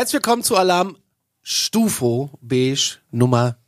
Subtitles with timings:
[0.00, 0.96] Herzlich willkommen zu Alarm
[1.42, 3.58] Stufo Beige Nummer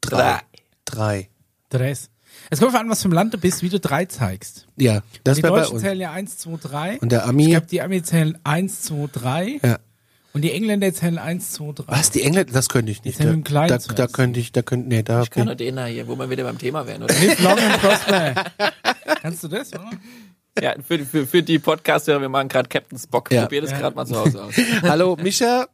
[0.00, 0.40] 3.
[0.86, 1.28] 3.
[1.68, 2.08] Dress.
[2.48, 4.66] Es kommt an, was für ein Land du bist, wie du drei zeigst.
[4.78, 5.82] Ja, das Die wäre bei Deutschen uns.
[5.82, 6.98] zählen ja 1, 2, 3.
[7.00, 7.50] Und der Ich Ami.
[7.50, 9.60] glaube, die Amis zählen 1, 2, 3.
[9.62, 9.78] Ja.
[10.32, 11.84] Und die Engländer zählen 1, 2, 3.
[11.88, 12.54] Was, die Engländer?
[12.54, 13.20] Das könnte ich nicht.
[13.20, 13.26] Da,
[13.66, 16.16] da, da könnte ich, da könnte, nee, da Ich kann nur den da hier, wo
[16.16, 17.12] wir wieder beim Thema wären, oder?
[17.12, 18.34] Live long and prosper.
[19.20, 19.90] Kannst du das, oder?
[20.60, 23.30] Ja, für, für, für die Podcast-Hörer, wir machen gerade Captain Spock.
[23.30, 23.42] Ja.
[23.42, 23.78] Probier das Ja.
[23.78, 24.54] gerade mal zu Hause aus.
[24.82, 25.66] Hallo Mischa.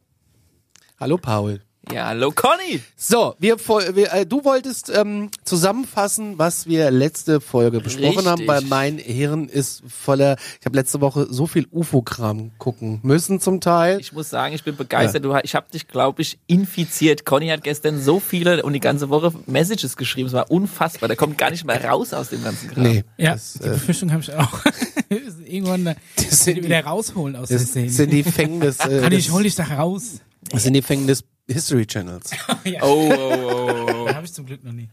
[0.99, 1.61] Hallo Paul.
[1.91, 2.81] Ja, hallo Conny.
[2.95, 8.25] So, wir, wir äh, du wolltest ähm, zusammenfassen, was wir letzte Folge besprochen Richtig.
[8.25, 10.37] haben, weil mein Hirn ist voller.
[10.61, 13.99] Ich habe letzte Woche so viel UFO-Kram gucken müssen zum Teil.
[13.99, 15.25] Ich muss sagen, ich bin begeistert.
[15.25, 17.25] Du, ich habe dich, glaube ich, infiziert.
[17.25, 20.27] Conny hat gestern so viele und die ganze Woche Messages geschrieben.
[20.27, 21.09] Es war unfassbar.
[21.09, 22.83] Der kommt gar nicht mehr raus aus dem ganzen Kram.
[22.83, 24.59] nee, Ja, das, die äh, Befürchtung habe ich auch.
[25.45, 27.89] Irgendwann äh, Das sind die- wieder rausholen aus der das Szene.
[27.89, 30.19] sind die Fängen des, äh, Kann ich, hol dich da raus.
[30.49, 32.31] das sind die Fängen des History Channels.
[32.63, 32.81] ja.
[32.83, 34.05] Oh, oh, oh, oh.
[34.07, 34.87] Das habe ich zum Glück noch nie.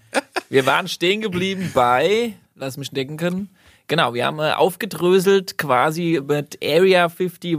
[0.49, 3.51] Wir waren stehen geblieben bei, lass mich denken können.
[3.87, 7.57] Genau, wir haben äh, aufgedröselt quasi mit Area 51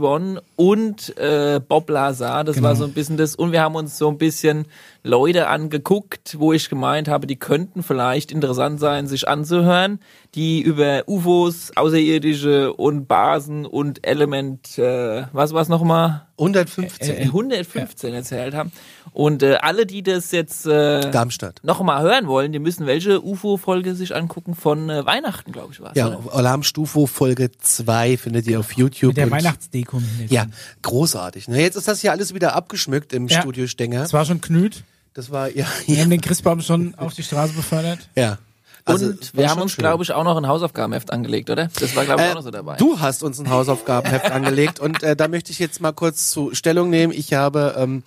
[0.56, 2.42] und äh, Bob Lazar.
[2.44, 2.68] Das Genau.
[2.68, 3.34] war so ein bisschen das.
[3.36, 4.64] Und wir haben uns so ein bisschen
[5.04, 9.98] Leute angeguckt, wo ich gemeint habe, die könnten vielleicht interessant sein, sich anzuhören,
[10.36, 16.26] die über UFOs, Außerirdische und Basen und Element, äh, was war's nochmal?
[16.38, 17.16] 115.
[17.16, 18.70] Äh, 115 erzählt haben.
[19.12, 21.60] Und äh, alle, die das jetzt äh, Darmstadt.
[21.62, 25.80] noch mal hören wollen, die müssen welche UFO-Folge sich angucken von äh, Weihnachten, glaube ich,
[25.80, 29.08] war Ja, Alarm Stufo Folge 2 findet ihr auf YouTube.
[29.10, 30.00] Mit der Weihnachtsdeko.
[30.28, 30.46] Ja,
[30.82, 31.48] großartig.
[31.48, 31.60] Ne?
[31.60, 33.40] Jetzt ist das hier alles wieder abgeschmückt im Ja.
[33.40, 34.00] Studio Stenger.
[34.00, 34.84] Das war schon knüt.
[35.14, 36.02] Das war, ja, Wir ja.
[36.02, 38.08] haben den Christbaum schon auf die Straße befördert.
[38.14, 38.38] ja.
[38.84, 41.70] Also, und wir haben uns, glaube ich, auch noch ein Hausaufgabenheft angelegt, oder?
[41.78, 42.74] Das war, glaube ich, auch noch so dabei.
[42.74, 46.30] Äh, Du hast uns ein Hausaufgabenheft angelegt und äh, da möchte ich jetzt mal kurz
[46.30, 47.12] zu Stellung nehmen.
[47.12, 48.02] Ich habe ähm,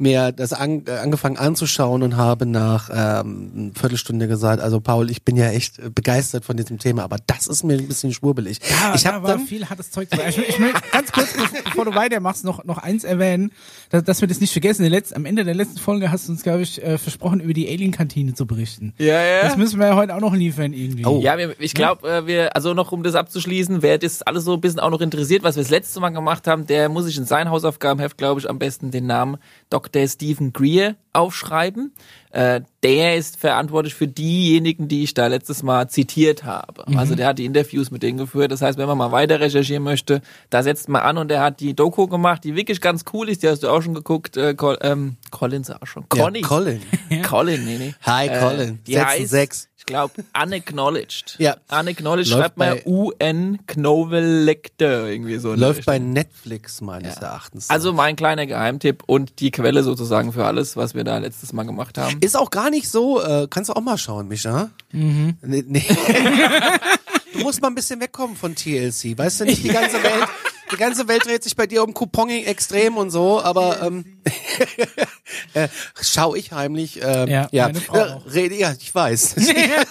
[0.00, 5.10] mir das an, äh, angefangen anzuschauen und habe nach ähm, einer Viertelstunde gesagt, also Paul,
[5.10, 8.12] ich bin ja echt äh, begeistert von diesem Thema, aber das ist mir ein bisschen
[8.12, 8.60] schwurbelig.
[8.70, 10.28] Ja, ich da habe dann viel hartes Zeug dabei.
[10.28, 11.32] Ich, will- ich will ganz kurz,
[11.64, 13.50] bevor- du weitermachst, noch, noch eins erwähnen,
[13.90, 14.84] dass, dass wir das nicht vergessen.
[14.84, 17.52] In letzten, am Ende der letzten Folge hast du uns, glaube ich, äh, versprochen, über
[17.52, 18.94] die Alien-Kantine zu berichten.
[18.98, 19.42] ja, ja.
[19.42, 21.04] Das müssen wir ja heute auch noch liefern irgendwie.
[21.06, 21.20] Oh.
[21.20, 24.54] ja, wir, ich glaube, äh, wir, also noch um das abzuschließen, wer das alles so
[24.54, 27.16] ein bisschen auch noch interessiert, was wir das letzte Mal gemacht haben, der muss sich
[27.18, 29.38] in sein Hausaufgabenheft, glaube ich, am besten den Namen
[29.70, 29.87] Dr.
[30.08, 31.92] Stephen Greer aufschreiben.
[32.30, 36.86] Äh, der ist verantwortlich für diejenigen, die ich da letztes Mal zitiert habe.
[36.96, 38.52] Also der hat die Interviews mit denen geführt.
[38.52, 41.60] Das heißt, wenn man mal weiter recherchieren möchte, da setzt man an und der hat
[41.60, 43.42] die Doku gemacht, die wirklich ganz cool ist.
[43.42, 44.36] Die hast du auch schon geguckt.
[44.36, 46.08] Äh, Col ähm, Collins auch schon.
[46.08, 46.40] Conny.
[46.40, 46.80] ja, Colin.
[47.22, 47.94] Colin, nee, nee.
[48.02, 48.78] Hi, Colin.
[48.86, 49.68] Die Setzen heißt, sechs.
[49.88, 51.36] Ich glaube, unacknowledged.
[51.38, 51.56] Ja.
[51.70, 55.54] Unacknowledged Läuft schreibt man UN Knovelector irgendwie so.
[55.54, 55.98] der Läuft bei.
[55.98, 57.70] Netflix meines Erachtens.
[57.70, 61.64] Also mein kleiner Geheimtipp und die Quelle sozusagen für alles, was wir da letztes Mal
[61.64, 62.18] gemacht haben.
[62.20, 64.70] Ist auch gar nicht so, äh, kannst du auch mal schauen, Micha.
[64.92, 65.38] Mhm.
[65.42, 65.84] Nee, nee.
[67.32, 69.16] du musst mal ein bisschen wegkommen von TLC.
[69.16, 70.28] Weißt du nicht, die ganze Welt,
[70.72, 74.04] die ganze Welt dreht sich bei dir um Couponing extrem und so, aber ähm,
[75.54, 75.68] äh,
[76.00, 77.02] schau ich heimlich.
[77.02, 78.22] Äh, Ja, ja, Äh, auch.
[78.32, 79.36] rede, ja, ich weiß.
[79.36, 79.84] Wäre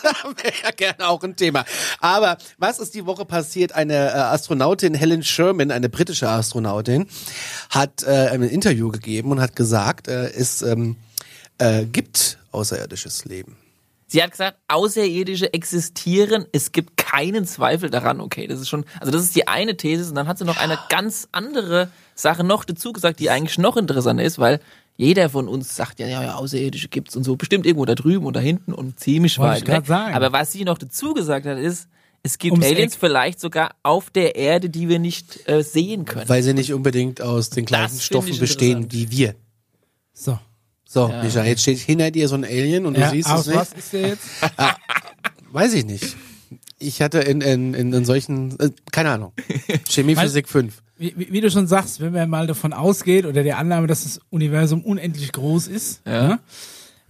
[0.63, 1.66] ja gerne auch ein Thema.
[1.99, 3.73] Aber was ist die Woche passiert?
[3.73, 7.07] Eine äh, Astronautin, Helen Sherman, eine britische Astronautin,
[7.69, 10.95] hat äh, ein Interview gegeben und hat gesagt, äh, es ähm,
[11.57, 13.57] äh, gibt außerirdisches Leben.
[14.09, 18.22] Sie hat gesagt, Außerirdische existieren, es gibt keinen Zweifel daran.
[18.22, 20.57] Okay, das ist schon, also das ist die eine These und dann hat sie noch
[20.57, 24.62] eine ganz andere Sache noch dazu gesagt, die eigentlich noch interessanter ist, weil
[24.96, 28.25] jeder von uns sagt ja, ja, ja Außerirdische gibt's und so, bestimmt irgendwo da drüben
[28.25, 30.13] oder hinten und ziemlich Wollte weit ich sagen.
[30.13, 31.90] Aber was sie noch dazu gesagt hat, ist,
[32.23, 32.99] es gibt Ums Aliens Eck.
[32.99, 36.28] vielleicht sogar auf der Erde, die wir nicht äh, sehen können.
[36.28, 39.35] Weil sie nicht unbedingt aus den gleichen Stoffen bestehen wie wir.
[40.14, 40.40] So.
[40.87, 43.47] So, Micha, jetzt steht hinter dir so ein Alien und du Ja, siehst aus es
[43.47, 43.55] nicht.
[43.59, 44.25] was ist der jetzt?
[45.51, 46.16] Weiß ich nicht.
[46.79, 49.34] Ich hatte in, in, in, in solchen, äh, keine Ahnung,
[49.89, 50.81] Chemie, Weil- Physik 5.
[50.99, 54.03] Wie, wie wie du schon sagst, wenn man mal davon ausgeht oder der Annahme, dass
[54.03, 56.28] das Universum unendlich groß ist, Ja.
[56.28, 56.39] ne,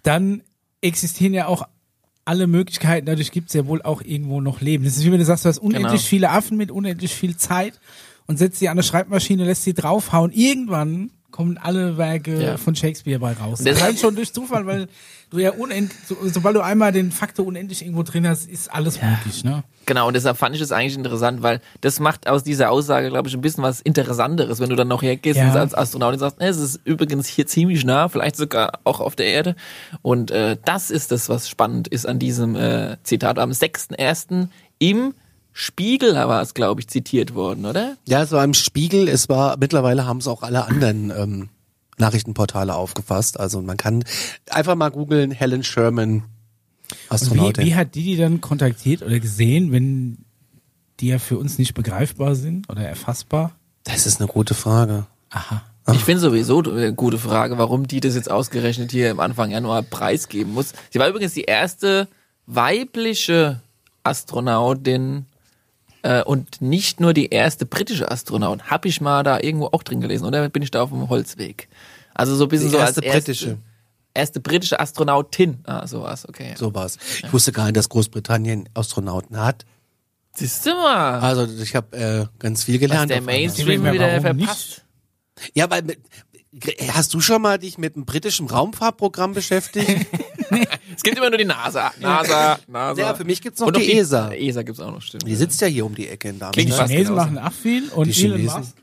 [0.04, 0.42] dann
[0.82, 1.68] existieren ja auch
[2.26, 4.84] alle Möglichkeiten, dadurch gibt es ja wohl auch irgendwo noch Leben.
[4.84, 6.04] Das ist wie wenn du sagst, du hast unendlich Genau.
[6.10, 7.80] viele Affen mit unendlich viel Zeit
[8.26, 10.32] und setzt sie an eine Schreibmaschine, lässt sie draufhauen.
[10.34, 12.58] Irgendwann kommen alle Werke Ja.
[12.58, 13.60] von Shakespeare bei raus.
[13.60, 14.88] Deshalb- Allein schon durch Zufall, weil
[15.30, 19.00] du ja unendlich, so, sobald du einmal den Faktor unendlich irgendwo drin hast, ist alles
[19.02, 19.64] möglich, ne?
[19.86, 23.28] Genau, und deshalb fand ich es eigentlich interessant, weil das macht aus dieser Aussage, glaube
[23.30, 25.52] ich, ein bisschen was Interessanteres, wenn du dann noch hergehst Ja.
[25.52, 29.16] und als Astronautin sagst, "Ne, es ist übrigens hier ziemlich nah, vielleicht sogar auch auf
[29.16, 29.56] der Erde.
[30.02, 33.38] Und äh, das ist das, was spannend ist an diesem äh, Zitat.
[33.38, 34.48] Am 6.1.
[34.80, 35.14] im
[35.60, 37.98] Spiegel war es, glaube ich, zitiert worden, oder?
[38.08, 41.50] Ja, es war im Spiegel, es war, mittlerweile haben es auch alle anderen ähm,
[41.98, 43.40] Nachrichtenportale aufgefasst.
[43.40, 44.04] Also man kann
[44.52, 46.24] einfach mal googeln, Helen Sherman, Und
[46.92, 47.66] wie, Astronautin.
[47.66, 50.20] wie hat die die dann kontaktiert oder gesehen, wenn
[51.00, 53.54] die ja für uns nicht begreifbar sind oder erfassbar?
[53.84, 55.08] das ist eine gute Frage.
[55.32, 55.64] Aha.
[55.92, 59.82] Ich finde sowieso eine gute Frage, warum die das jetzt ausgerechnet hier im Anfang Januar
[59.82, 60.74] preisgeben muss.
[60.92, 62.08] Sie war übrigens die erste
[62.46, 63.62] weibliche
[64.04, 65.26] Astronautin
[66.08, 68.64] äh, und nicht nur die erste britische Astronaut.
[68.72, 71.68] Hab ich mal da irgendwo auch drin gelesen, oder bin ich da auf dem Holzweg?
[72.14, 73.58] Also so ein bisschen Die so erste als erste britische.
[74.14, 75.60] Erste britische Astronautin.
[75.66, 76.56] Ah, sowas, okay.
[76.58, 76.98] So war's.
[77.24, 79.66] Ich wusste gar nicht, dass Großbritannien Astronauten hat.
[80.34, 83.10] Siehst du mal, Also ich habe äh, ganz viel was gelernt.
[83.12, 83.36] der auf einmal.
[83.36, 84.48] Mainstream wieder nicht?
[84.48, 84.86] verpasst.
[85.54, 86.00] Ja, weil mit-
[86.94, 90.08] hast du schon mal dich mit einem britischen Raumfahrtprogramm beschäftigt?
[90.98, 91.92] Es gibt immer nur die NASA.
[92.00, 93.00] NASA, NASA.
[93.02, 94.34] Ja, für mich gibt's noch Und die noch ESA.
[94.34, 95.28] ESA gibt's auch noch, stimmt.
[95.28, 96.66] Die sitzt ja hier um die Ecke in Darmstadt.
[96.66, 97.14] Die Chinesen genauso.
[97.14, 98.44] machen auch viel und Die Elon.
[98.44, 98.74] Musk.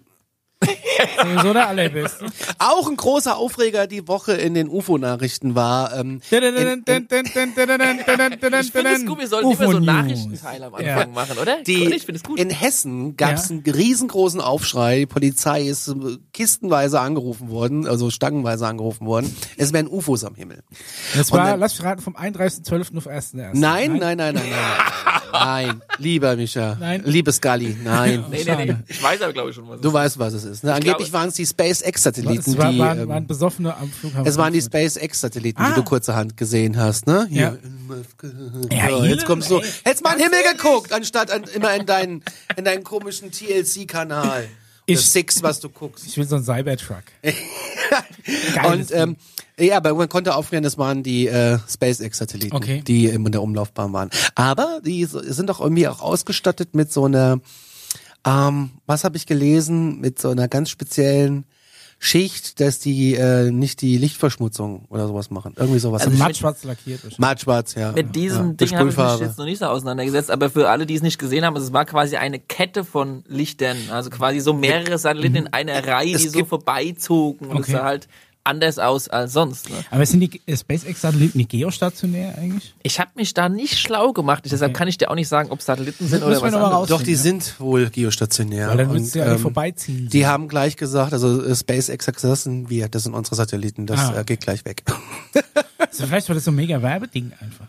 [1.21, 2.27] Sowieso der allerbeste.
[2.59, 5.95] Auch ein großer Aufreger die Woche in den UFO-Nachrichten war.
[5.95, 6.49] Ähm, Ich finde
[8.93, 9.85] es gut, wir sollten immer so UFO-News.
[9.87, 11.07] Nachrichtenteile am Anfang Ja.
[11.07, 11.63] machen, oder?
[11.63, 12.39] die, ich finde es gut.
[12.39, 13.57] in Hessen gab es Ja.
[13.57, 15.01] einen riesengroßen Aufschrei.
[15.01, 15.95] Die Polizei ist äh,
[16.33, 19.35] kistenweise angerufen worden, also stangenweise angerufen worden.
[19.57, 20.63] Es wären UFOs am Himmel.
[21.17, 22.97] Das war, dann- lass mich raten, vom 31.12.
[22.99, 23.51] auf 1.1.
[23.55, 24.45] Nein, nein, nein, nein, nein.
[25.33, 26.77] Nein, lieber Micha.
[26.79, 27.03] Nein.
[27.05, 28.25] Liebe Scully, nein.
[28.31, 28.77] nee, nee, nee.
[28.87, 29.95] Ich weiß aber, glaube ich, schon, was es Du ist.
[29.95, 30.65] weißt, was es ist.
[30.65, 30.73] Ne?
[30.75, 32.79] Angeblich waren es die SpaceX-Satelliten, Es war, die.
[32.79, 34.27] waren, ähm, waren Besoffene am Flughafen.
[34.27, 34.61] es waren die.
[34.63, 35.75] SpaceX-Satelliten, die Ah.
[35.75, 37.27] du kurzerhand gesehen hast, ne?
[37.31, 37.59] Hier.
[38.71, 39.59] Ja, Ja, jetzt kommst du.
[39.59, 39.65] ey.
[39.85, 42.23] Hättest mal in den Himmel geguckt, anstatt an, immer in deinen,
[42.57, 44.49] in deinen komischen TLC-Kanal.
[44.87, 46.07] Ich- Six, was du guckst.
[46.07, 47.05] Ich will so einen Cybertruck.
[48.71, 49.17] Und ähm,
[49.59, 52.83] ja, aber man konnte aufklären, das waren die äh, SpaceX-Satelliten, Okay.
[52.87, 54.11] die in der Umlaufbahn waren.
[54.35, 57.41] Aber die sind doch irgendwie auch ausgestattet mit so einer,
[58.25, 61.45] ähm, was habe ich gelesen, mit so einer ganz speziellen
[61.99, 65.55] Schicht, dass die äh, nicht die Lichtverschmutzung oder sowas machen.
[65.57, 66.03] Irgendwie sowas.
[66.03, 67.19] Also Also Matt schwarz lackiert.
[67.19, 67.93] Mattschwarz, ja.
[67.93, 70.85] Mit diesem ja, Ding habe ich mich jetzt noch nicht so auseinandergesetzt, aber für alle,
[70.87, 74.53] die es nicht gesehen haben, es war quasi eine Kette von Lichtern, also quasi so
[74.53, 77.73] mehrere Satelliten in einer Reihe, Es die so vorbeizogen und es Okay.
[77.73, 78.09] sah halt
[78.45, 79.71] anders aus als sonst.
[79.71, 79.77] Ne?
[79.91, 82.75] Aber sind die äh, SpaceX-Satelliten nicht geostationär eigentlich?
[82.83, 85.63] Ich habe mich da nicht schlau gemacht, deshalb kann ich dir auch nicht sagen, ob
[85.63, 86.89] Satelliten sind oder was noch mal anderes.
[86.89, 87.19] Doch, die Ja.
[87.19, 88.69] sind wohl geostationär.
[88.69, 90.09] Weil dann Und, würdest du ja ähm, vorbeiziehen.
[90.11, 93.35] Die haben gleich gesagt, also äh, SpaceX hat gesagt, das sind wir, das sind unsere
[93.37, 94.21] Satelliten, das Ah.
[94.21, 94.83] äh, geht gleich weg.
[95.79, 97.67] also vielleicht war das so ein mega Werbeding einfach.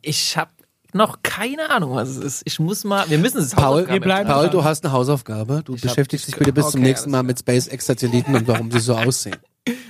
[0.00, 0.50] Ich habe
[0.92, 2.42] noch keine Ahnung, was es ist.
[2.44, 5.62] Ich muss mal, wir müssen es Paul, wir bleiben Paul, du hast eine Hausaufgabe.
[5.64, 8.70] Du hab- beschäftigst ich- dich bitte bis zum okay, nächsten Mal mit SpaceX-Satelliten und warum
[8.70, 9.34] sie so aussehen.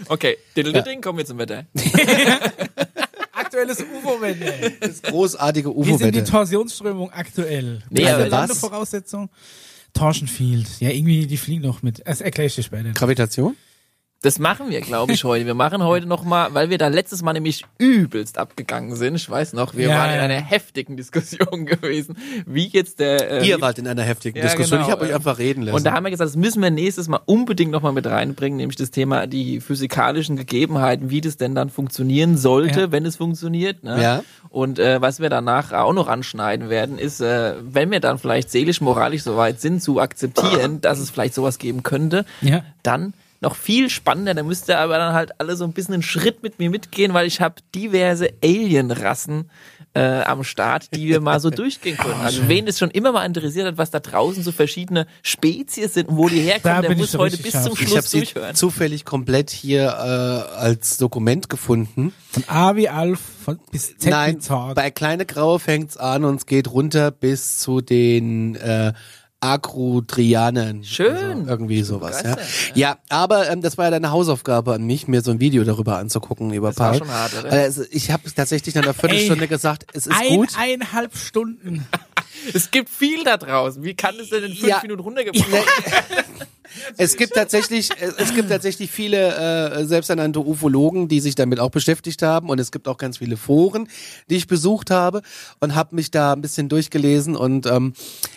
[0.08, 1.66] Okay, Diddle-Ding, kommen wir zum Wetter.
[3.32, 4.72] Aktuelles UFO-Wende.
[4.80, 6.22] Das großartige Wie sind die.
[6.22, 7.82] Torsionsströmung aktuell?
[7.90, 8.28] Nee, was?
[8.28, 9.30] Landevoraussetzung?
[9.92, 10.80] Torsionfield.
[10.80, 12.02] Ja, irgendwie, die fliegen noch mit.
[12.06, 12.92] Das erkläre ich dir später.
[12.92, 13.56] Gravitation?
[14.24, 15.44] Das machen wir, glaube ich, heute.
[15.44, 19.16] Wir machen heute noch mal, weil wir da letztes Mal nämlich übelst abgegangen sind.
[19.16, 20.22] Ich weiß noch, wir Ja, waren in ja.
[20.22, 22.16] einer heftigen Diskussion gewesen,
[22.46, 23.42] wie jetzt der...
[23.42, 24.78] Äh, Ihr wart in einer heftigen Ja, Diskussion.
[24.78, 25.76] genau, ich habe euch einfach reden lassen.
[25.76, 28.56] Und da haben wir gesagt, das müssen wir nächstes Mal unbedingt noch mal mit reinbringen,
[28.56, 33.84] nämlich das Thema die physikalischen Gegebenheiten, wie das denn dann funktionieren sollte, wenn es funktioniert.
[33.84, 34.00] Ne?
[34.02, 34.22] Ja.
[34.48, 38.50] Und äh, was wir danach auch noch anschneiden werden, ist, äh, wenn wir dann vielleicht
[38.50, 42.62] seelisch, moralisch soweit sind, zu akzeptieren, dass es vielleicht sowas geben könnte, Ja.
[42.82, 43.12] dann
[43.44, 46.42] noch viel spannender, da müsst ihr aber dann halt alle so ein bisschen einen Schritt
[46.42, 49.50] mit mir mitgehen, weil ich habe diverse Alien-Rassen
[49.94, 52.20] äh, am Start, die wir mal so durchgehen können.
[52.20, 56.08] Also wen es schon immer mal interessiert hat, was da draußen so verschiedene Spezies sind
[56.08, 57.80] und wo die Da herkommen, der muss so heute bis zum scharf.
[57.80, 58.54] ich Schluss sie durchhören.
[58.56, 62.12] zufällig komplett hier äh, als Dokument gefunden.
[62.30, 64.74] Von A wie Alf von, bis Z Nein, wie Zorg.
[64.74, 68.92] bei kleine Graue fängt's an und es geht runter bis zu den äh,
[69.44, 70.84] Akrudrianern.
[70.84, 71.14] Schön.
[71.16, 72.22] Also irgendwie sowas.
[72.22, 72.36] Ja,
[72.74, 75.98] ja aber ähm, das war ja deine Hausaufgabe an mich, mir so ein Video darüber
[75.98, 76.98] anzugucken über Das war Paul.
[77.00, 77.52] schon hart, oder?
[77.52, 80.48] Also ich habe tatsächlich nach einer Viertelstunde gesagt, es ist Ein, gut.
[80.58, 81.86] eineinhalb Stunden.
[82.52, 83.82] Es gibt viel da draußen.
[83.84, 84.80] Wie kann es denn in fünf Ja.
[84.82, 85.64] Minuten runtergebrochen werden?
[86.96, 92.22] Es gibt tatsächlich, es gibt tatsächlich viele äh, selbsternannte Ufologen, die sich damit auch beschäftigt
[92.22, 93.88] haben und es gibt auch ganz viele Foren,
[94.30, 95.22] die ich besucht habe
[95.60, 97.94] und habe mich da ein bisschen durchgelesen und ähm,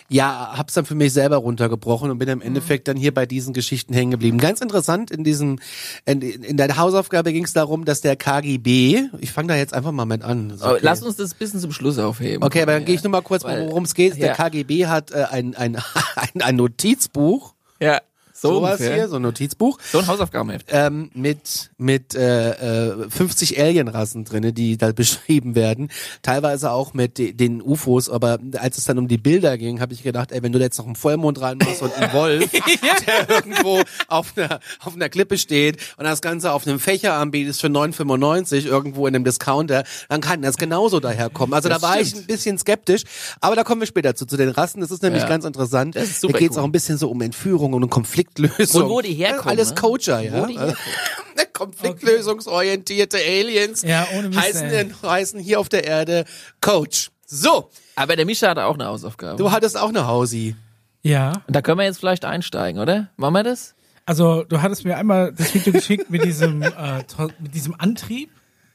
[0.08, 3.26] ja, habe es dann für mich selber runtergebrochen und bin im Endeffekt dann hier bei
[3.26, 4.38] diesen Geschichten hängen geblieben.
[4.38, 5.58] Ganz interessant in diesem,
[6.06, 9.92] in, in der Hausaufgabe ging es darum, dass der KGB, ich fange da jetzt einfach
[9.92, 10.50] mal mit an.
[10.50, 10.80] Ist Aber okay.
[10.82, 12.42] Lass uns das bis zum Schluss aufheben.
[12.42, 14.16] Okay, aber dann gehe ich nur mal kurz, worum es geht.
[14.16, 14.34] Der ja.
[14.34, 15.76] KGB hat äh, ein, ein,
[16.16, 18.00] ein, ein Notizbuch Ja,
[18.40, 18.94] So sowas ungefähr.
[18.94, 19.78] hier, so ein Notizbuch.
[19.90, 20.66] So ein Hausaufgabenheft.
[20.70, 25.90] ähm, mit mit äh, äh, 50 Alienrassen drinne, die da beschrieben werden.
[26.22, 29.92] Teilweise auch mit de den UFOs, aber als es dann um die Bilder ging, habe
[29.92, 32.50] ich gedacht, ey, wenn du da jetzt noch einen Vollmond reinmachst und einen Wolf,
[33.06, 37.60] der irgendwo auf einer auf einer Klippe steht und das Ganze auf einem Fächer anbietest
[37.60, 41.54] für 9,95 irgendwo in einem Discounter, dann kann das genauso daherkommen.
[41.54, 42.24] Also Das da war ich stimmt.
[42.24, 43.02] ein bisschen skeptisch,
[43.40, 44.80] aber da kommen wir später zu, zu den Rassen.
[44.80, 45.28] Das ist nämlich Ja.
[45.28, 45.96] ganz interessant.
[45.96, 46.62] Das ist super da geht es cool.
[46.62, 47.90] auch ein bisschen so um Entführung und um
[48.34, 48.82] Konfliktlösung.
[48.84, 49.74] Und wo die herkommen, Alles ne?
[49.76, 50.32] Coacher, ja.
[50.42, 50.76] Wo die herkommen.
[51.52, 54.80] Konfliktlösungsorientierte Aliens Ja, ohne Mist, heißen, ey.
[54.82, 56.24] in, heißen hier auf der Erde
[56.60, 57.10] Coach.
[57.26, 59.36] So, Aber der Mischa hatte auch eine Hausaufgabe.
[59.36, 60.54] du hattest auch eine Hausi.
[61.02, 61.32] Ja.
[61.46, 63.08] Und da können wir jetzt vielleicht einsteigen, oder?
[63.16, 63.74] Machen wir das?
[64.06, 67.02] Also du hattest mir einmal das Video geschickt mit diesem äh,
[67.40, 68.30] mit diesem Antrieb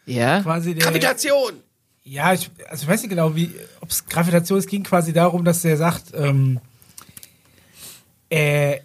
[0.05, 0.41] Ja.
[0.41, 1.53] quasi der Gravitation.
[2.03, 3.49] Ja, ich, also ich weiß nicht genau, wie,
[3.81, 6.59] ob es Gravitation, es ging quasi darum, dass der sagt, ähm,
[8.29, 8.79] äh,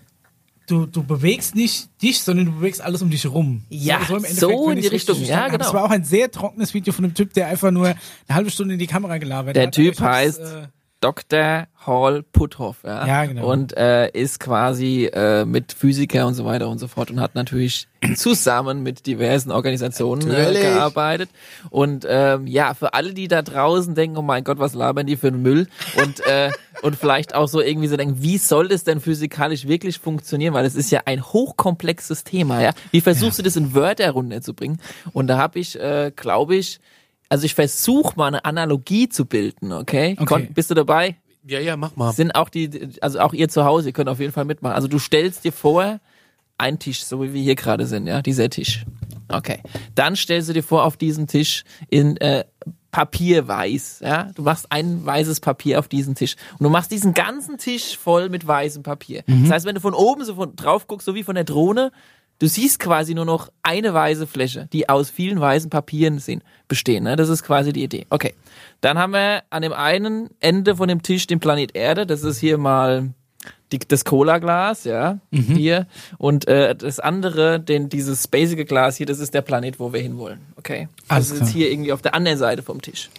[0.70, 3.64] du, du bewegst nicht dich, sondern du bewegst alles um dich rum.
[3.68, 5.52] Ja, so wenn in die Richtung, ja, habe.
[5.52, 5.66] genau.
[5.66, 7.96] Es war auch ein sehr trockenes Video von einem Typ, der einfach nur eine
[8.30, 9.74] halbe Stunde in die Kamera gelabert Der hat.
[9.74, 10.68] Typ ich hab's, heißt äh,
[11.00, 11.68] Dr.
[11.86, 13.06] Hall Puthoff, ja.
[13.06, 13.50] Ja, genau.
[13.50, 17.36] Und äh, ist quasi äh, mit Physiker und so weiter und so fort und hat
[17.36, 17.86] natürlich
[18.16, 21.30] zusammen mit diversen Organisationen äh, gearbeitet.
[21.70, 25.16] Und ähm, ja, für alle, die da draußen denken, oh mein Gott, was labern die
[25.16, 25.68] für einen Müll?
[26.02, 26.50] Und äh,
[26.82, 30.54] und vielleicht auch so irgendwie so denken, wie soll das denn physikalisch wirklich funktionieren?
[30.54, 32.70] Weil es ist ja ein hochkomplexes Thema, ja.
[32.90, 34.80] Wie versuchst du das in Wörter runterzubringen?
[35.12, 36.80] Und da habe ich, äh, glaube ich,
[37.28, 40.16] also ich versuche mal eine Analogie zu bilden, okay?
[40.18, 40.24] Okay.
[40.24, 41.16] Kon bist du dabei?
[41.46, 42.12] Ja, ja, mach mal.
[42.12, 44.74] Sind auch die, also auch ihr zu Hause, ihr könnt auf jeden Fall mitmachen.
[44.74, 46.00] Also du stellst dir vor,
[46.58, 48.84] ein Tisch, so wie wir hier gerade sind, ja, dieser Tisch.
[49.28, 49.60] Okay.
[49.94, 52.44] Dann stellst du dir vor, auf diesem Tisch in äh,
[52.90, 54.30] Papier weiß, ja.
[54.34, 58.28] Du machst ein weißes Papier auf diesen Tisch und du machst diesen ganzen Tisch voll
[58.28, 59.22] mit weißem Papier.
[59.26, 61.92] Das heißt, wenn du von oben so von drauf guckst, so wie von der Drohne,
[62.38, 67.04] du siehst quasi nur noch eine weiße Fläche, die aus vielen weißen Papieren sind, bestehen.
[67.04, 67.16] Ne?
[67.16, 68.06] Das ist quasi die Idee.
[68.10, 68.34] Okay.
[68.80, 72.06] Dann haben wir an dem einen Ende von dem Tisch den Planet Erde.
[72.06, 73.10] Das ist hier mal
[73.72, 75.86] die, das Cola-Glas, ja, hier.
[76.18, 80.00] Und äh, das andere, den, dieses spacige Glas hier, das ist der Planet, wo wir
[80.00, 80.40] hinwollen.
[80.56, 80.88] Okay.
[81.08, 83.10] Alles das ist jetzt hier irgendwie auf der anderen Seite vom Tisch.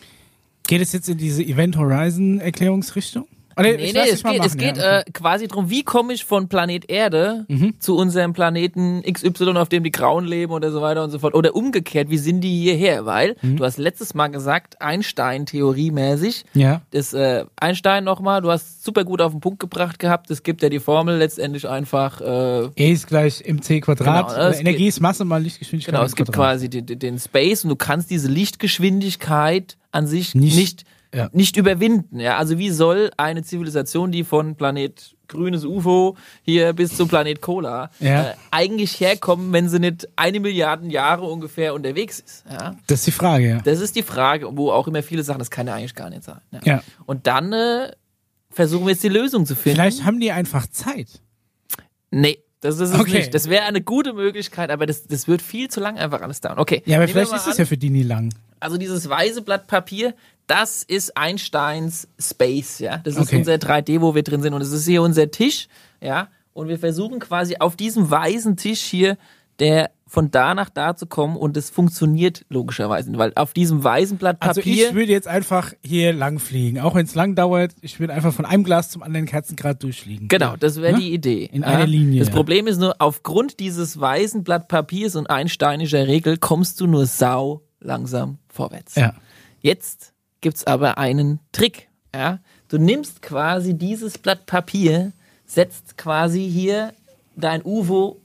[0.68, 3.28] geht es jetzt in diese Event Horizon Erklärungsrichtung?
[3.58, 6.14] Oder, Nee, nee, lass es geht, es machen, geht ja, äh, quasi drum, wie komme
[6.14, 7.46] ich von Planet Erde
[7.80, 11.34] zu unserem Planeten XY, auf dem die Grauen leben oder so weiter und so fort.
[11.36, 13.06] Oder umgekehrt, wie sind die hierher?
[13.06, 16.82] Weil, du hast letztes Mal gesagt, Einstein-Theoriemäßig, ja.
[16.92, 20.30] das äh, Einstein nochmal, du hast super gut auf den Punkt gebracht gehabt.
[20.32, 24.30] Es gibt ja die Formel letztendlich einfach, äh, E ist gleich mc Quadrat.
[24.30, 25.94] Genau, es Energie geht- ist Masse mal Lichtgeschwindigkeit.
[25.96, 26.52] genau, es gibt Quadrat.
[26.54, 31.30] quasi den, den Space und du kannst diese Lichtgeschwindigkeit an sich Nicht- nicht, ja.
[31.34, 32.20] nicht überwinden.
[32.20, 37.40] Ja, also wie soll eine Zivilisation, die von Planet grünes UFO hier bis zum Planet
[37.42, 38.32] Cola Ja.
[38.32, 42.44] äh, eigentlich herkommen, wenn sie nicht eine Milliarden Jahre ungefähr unterwegs ist?
[42.50, 42.76] Ja?
[42.88, 43.62] Das ist die Frage, ja.
[43.62, 46.24] Das ist die Frage, wo auch immer viele sagen, das kann ja eigentlich gar nicht
[46.24, 46.42] sein.
[46.52, 46.60] Ja.
[46.64, 46.84] Ja.
[47.06, 47.92] Und dann äh,
[48.50, 49.76] versuchen wir jetzt die Lösung zu finden.
[49.78, 51.22] Vielleicht haben die einfach Zeit.
[52.12, 53.20] Nee, das ist es Okay.
[53.20, 53.34] nicht.
[53.34, 56.58] Das wäre eine gute Möglichkeit, aber das, das wird viel zu lang einfach alles dauern.
[56.60, 56.82] Okay.
[56.86, 58.34] Ja, aber vielleicht ist es ja für die nie lang.
[58.60, 60.14] Also dieses weiße Blatt Papier,
[60.50, 62.98] das ist Einsteins Space, ja.
[62.98, 63.38] Das ist Okay.
[63.38, 64.54] unser 3D, wo wir drin sind.
[64.54, 65.68] Und es ist hier unser Tisch,
[66.02, 66.28] ja.
[66.54, 69.18] Und wir versuchen quasi auf diesem weißen Tisch hier,
[69.60, 74.18] der von da nach da zu kommen und es funktioniert logischerweise, weil auf diesem weißen
[74.18, 76.80] Blatt Also Papier ich würde jetzt einfach hier lang fliegen.
[76.80, 80.28] Auch wenn es lang dauert, ich würde einfach von einem Glas zum anderen Kerzengrad durchfliegen.
[80.28, 80.98] Genau, das wäre Ja?
[80.98, 81.48] die Idee.
[81.52, 82.34] In einer Linie, Das ja.
[82.34, 87.62] Problem ist nur, aufgrund dieses weißen Blatt Papiers und einsteinischer Regel kommst du nur sau
[87.80, 88.96] langsam vorwärts.
[88.96, 89.14] Ja.
[89.62, 91.90] Jetzt gibt's aber einen Trick.
[92.14, 92.40] Ja?
[92.68, 95.12] Du nimmst quasi dieses Blatt Papier,
[95.46, 96.94] setzt quasi hier
[97.36, 98.20] dein UFO,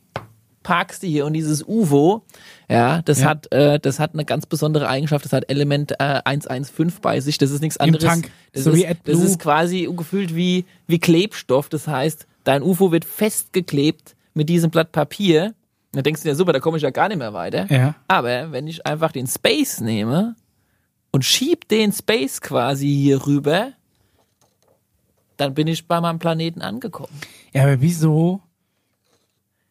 [0.63, 2.23] parkst du hier und dieses UFO,
[2.71, 3.27] ja, das Ja.
[3.29, 5.25] hat, äh, das hat eine ganz besondere Eigenschaft.
[5.25, 7.37] Das hat Element äh, 115 bei sich.
[7.37, 8.03] Das ist nichts anderes.
[8.05, 8.31] Tank.
[8.53, 11.69] Das, So ist, das ist quasi gefühlt wie wie Klebstoff.
[11.69, 15.53] Das heißt, dein UFO wird festgeklebt mit diesem Blatt Papier.
[15.93, 17.67] Da denkst du dir, super, da komme ich ja gar nicht mehr weiter.
[17.71, 17.95] Ja.
[18.09, 20.35] Aber wenn ich einfach den Space nehme
[21.15, 23.71] und schieb den Space quasi hier rüber,
[25.37, 27.13] dann bin ich bei meinem Planeten angekommen.
[27.53, 28.41] Ja, aber wieso?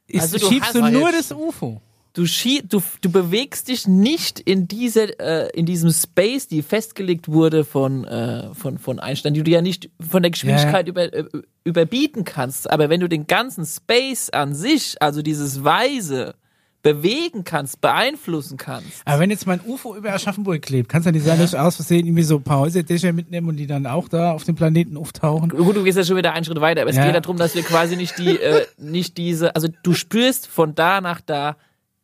[0.07, 1.81] Ist, Also du schiebst du nur das UFO?
[2.13, 7.27] Du, schieb, du, du bewegst dich nicht in dieser, äh, in diesem Space, die festgelegt
[7.27, 11.25] wurde von, äh, von, von Einstein, die du ja nicht von der Geschwindigkeit über, äh,
[11.65, 12.71] überbieten kannst.
[12.71, 16.35] Aber wenn du den ganzen Space an sich, also dieses weiße
[16.83, 19.01] bewegen kannst, beeinflussen kannst.
[19.05, 21.59] Aber wenn jetzt mein UFO über Aschaffenburg klebt, kann es ja nicht sein, dass ich
[21.59, 24.55] aus Versehen irgendwie so ein paar Häuserdächer mitnehme und die dann auch da auf dem
[24.55, 25.49] Planeten auftauchen?
[25.49, 27.05] Gut, du gehst ja schon wieder einen Schritt weiter, aber es Ja.
[27.09, 30.99] geht darum, dass wir quasi nicht die, äh, nicht diese, also du spürst von da
[31.01, 31.55] nach da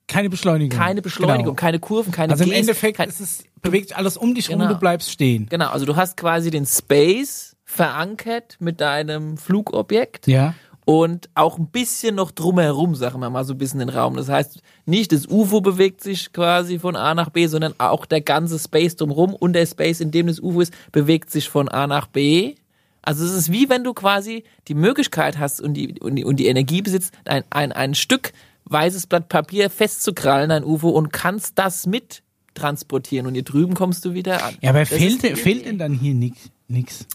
[0.07, 0.75] Keine Beschleunigung.
[0.79, 1.53] keine Beschleunigung, Genau.
[1.55, 4.59] keine Kurven, keine Also im Gesten, Endeffekt kein, ist es, bewegt alles um dich rum
[4.59, 4.69] Genau.
[4.69, 5.45] und du bleibst stehen.
[5.49, 10.25] Genau, also du hast quasi den Space verankert mit deinem Flugobjekt.
[10.27, 10.55] Ja.
[10.89, 14.15] Und auch ein bisschen noch drumherum, sagen wir mal, so ein bisschen den Raum.
[14.15, 18.21] Das heißt, nicht das UFO bewegt sich quasi von A nach B, sondern auch der
[18.21, 21.85] ganze Space drumherum und der Space, in dem das UFO ist, bewegt sich von A
[21.85, 22.55] nach B.
[23.03, 26.37] Also es ist wie wenn du quasi die Möglichkeit hast und die, und die, und
[26.37, 28.33] die Energie besitzt, ein, ein, ein Stück
[28.65, 32.23] weißes Blatt Papier festzukrallen, ein UFO, und kannst das mit
[32.55, 34.55] transportieren und hier drüben kommst du wieder an.
[34.61, 36.49] Ja, aber Das fehlt, ist fehlt denn dann hier nix?
[36.67, 37.05] nix?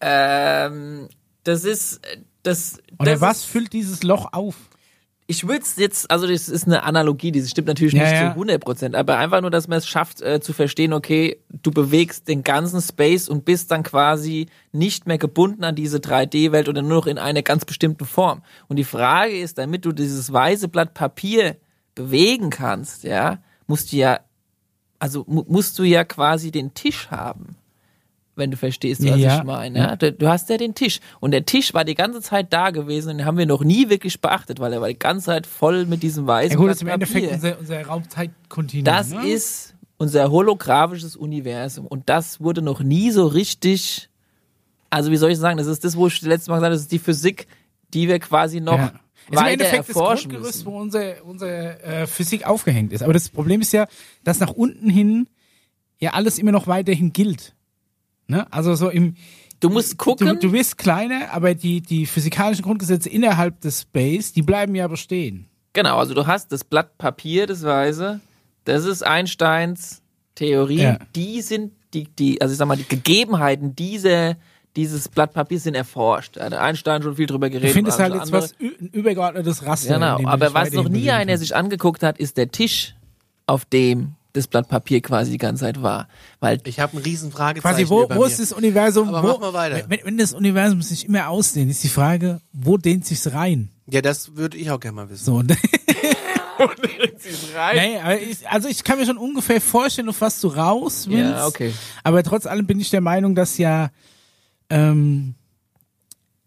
[0.00, 1.08] Ähm,
[1.42, 2.00] das ist
[2.42, 2.78] das.
[2.98, 4.56] Oder das was Ist, füllt dieses Loch auf?
[5.32, 8.20] ich würde es jetzt, also das ist eine Analogie, die stimmt natürlich Ja, nicht ja.
[8.20, 11.70] zu 100 Prozent, aber einfach nur, dass man es schafft äh, zu verstehen, okay, du
[11.70, 16.82] bewegst den ganzen Space und bist dann quasi nicht mehr gebunden an diese 3D-Welt oder
[16.82, 18.42] nur noch in einer ganz bestimmten Form.
[18.68, 21.56] Und die Frage ist, damit du dieses weiße Blatt Papier
[21.94, 24.20] bewegen kannst, ja, musst du ja,
[24.98, 27.56] also mu musst du ja quasi den Tisch haben.
[28.34, 29.38] Wenn du verstehst, was Ja.
[29.38, 29.78] ich meine.
[29.78, 29.96] Ja?
[29.96, 31.00] Du, du hast ja den Tisch.
[31.20, 33.90] Und der Tisch war die ganze Zeit da gewesen und den haben wir noch nie
[33.90, 36.76] wirklich beachtet, weil er war die ganze Zeit voll mit diesem weißen Ja gut, das
[36.76, 38.84] ist im Endeffekt unser, unser Raumzeitkontinuum.
[38.84, 39.26] Das ne?
[39.28, 41.86] ist unser holographisches Universum.
[41.86, 44.08] Und das wurde noch nie so richtig,
[44.88, 46.74] also wie soll ich sagen, das ist das, wo ich das letzte Mal gesagt habe,
[46.74, 47.46] das ist die Physik,
[47.92, 48.92] die wir quasi noch Ja.
[49.30, 50.66] Das ist im weiter Endeffekt das erforschen Grundgerüst, müssen.
[50.66, 53.02] wo unsere, unsere äh, Physik aufgehängt ist.
[53.02, 53.86] Aber das Problem ist ja,
[54.24, 55.28] dass nach unten hin
[56.00, 57.54] ja alles immer noch weiterhin gilt.
[58.26, 58.46] Ne?
[58.52, 59.14] Also so im
[59.60, 64.32] Du musst gucken, Du, du wirst kleiner, aber die, die physikalischen Grundgesetze innerhalb des Space,
[64.32, 65.46] die bleiben ja bestehen.
[65.72, 68.20] Genau, also du hast das Blatt Papier, das Weiße,
[68.64, 70.02] das ist Einsteins
[70.34, 70.82] Theorie.
[70.82, 70.98] Ja.
[71.14, 74.36] Die sind, die, die, also ich sag mal, die Gegebenheiten dieser,
[74.74, 76.36] dieses Blatt Papier sind erforscht.
[76.36, 77.70] Da hat Einstein schon viel drüber geredet.
[77.70, 78.42] Du findest und halt jetzt andere.
[78.42, 79.94] was ein übergeordnetes Raster.
[79.94, 82.96] Genau, aber was noch nie einer sich angeguckt hat, ist der Tisch,
[83.46, 86.08] auf dem das Blatt Papier quasi die ganze Zeit war.
[86.40, 89.08] Weil Ich habe ein riesen Fragezeichen Quasi, wo, wo ist das Universum?
[89.08, 89.84] Aber wo, mach mal weiter.
[89.88, 93.70] Wenn, wenn das Universum sich immer ausdehnt, ist die Frage, wo dehnt sich's rein?
[93.86, 95.24] Ja, das würde ich auch gerne mal wissen.
[95.24, 95.34] So,
[96.62, 96.82] und
[97.74, 101.36] nee, aber ich, also ich kann mir schon ungefähr vorstellen, auf was du raus willst.
[101.36, 101.72] Ja, okay.
[102.02, 103.90] Aber trotz allem bin ich der Meinung, dass ja,
[104.70, 105.34] ähm,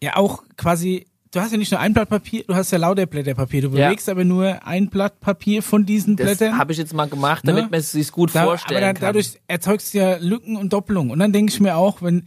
[0.01, 3.05] ja auch quasi, du hast ja nicht nur ein Blatt Papier, du hast ja lauter
[3.05, 3.61] Blätter Papier.
[3.63, 3.87] Du Ja.
[3.89, 6.57] bewegst aber nur ein Blatt Papier von diesen das Blättern.
[6.57, 7.69] habe ich jetzt mal gemacht, damit Ne?
[7.71, 9.01] man es sich gut Da, vorstellen aber dann, kann.
[9.07, 11.11] dadurch erzeugst du ja Lücken und Doppelungen.
[11.11, 12.23] Und dann denke ich mir auch, wenn,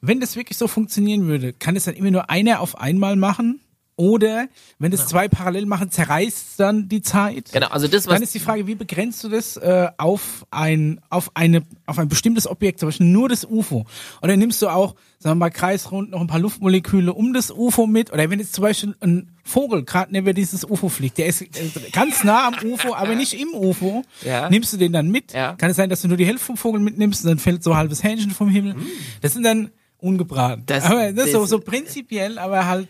[0.00, 3.60] wenn das wirklich so funktionieren würde, kann es dann immer nur einer auf einmal machen?
[3.98, 7.50] Oder wenn das zwei parallel machen, zerreißt dann die Zeit?
[7.52, 11.00] genau, also das, was Dann ist die Frage, wie begrenzt du das äh, auf ein
[11.08, 13.86] auf eine auf ein bestimmtes Objekt, zum Beispiel nur das UFO?
[14.20, 17.86] Oder nimmst du auch, sagen wir mal, kreisrund noch ein paar Luftmoleküle um das UFO
[17.86, 18.12] mit?
[18.12, 21.48] Oder wenn jetzt zum Beispiel ein Vogel gerade neben dieses UFO fliegt, der ist äh,
[21.90, 24.50] ganz nah am UFO, aber nicht im UFO, Ja.
[24.50, 25.32] nimmst du den dann mit?
[25.32, 25.54] Ja.
[25.54, 27.70] Kann es sein, dass du nur die Hälfte vom Vogel mitnimmst und dann fällt so
[27.70, 28.74] ein halbes Hähnchen vom Himmel?
[29.22, 30.64] Das sind dann ungebraten.
[30.66, 32.88] Das- aber das ist so, das- so prinzipiell, aber halt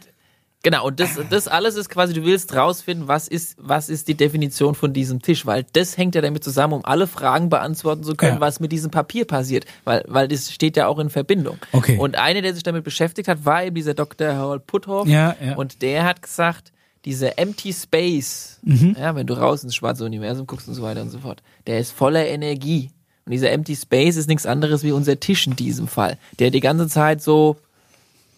[0.66, 4.16] Genau, und das, das alles ist quasi, du willst rausfinden, was ist, was ist die
[4.16, 8.16] Definition von diesem Tisch, weil das hängt ja damit zusammen, um alle Fragen beantworten zu
[8.16, 8.40] können, Ja.
[8.40, 11.58] was mit diesem Papier passiert, weil, weil das steht ja auch in Verbindung.
[11.70, 11.98] Okay.
[11.98, 14.34] Und einer, der sich damit beschäftigt hat, war eben dieser Dr.
[14.34, 15.06] Harold Puthoff.
[15.06, 15.54] Ja, ja.
[15.54, 16.72] Und der hat gesagt,
[17.04, 18.96] dieser Empty Space, Mhm.
[18.98, 21.78] ja, wenn du raus ins schwarze Universum guckst und so weiter und so fort, der
[21.78, 22.90] ist voller Energie.
[23.24, 26.58] Und dieser Empty Space ist nichts anderes wie unser Tisch in diesem Fall, der die
[26.60, 27.56] ganze Zeit so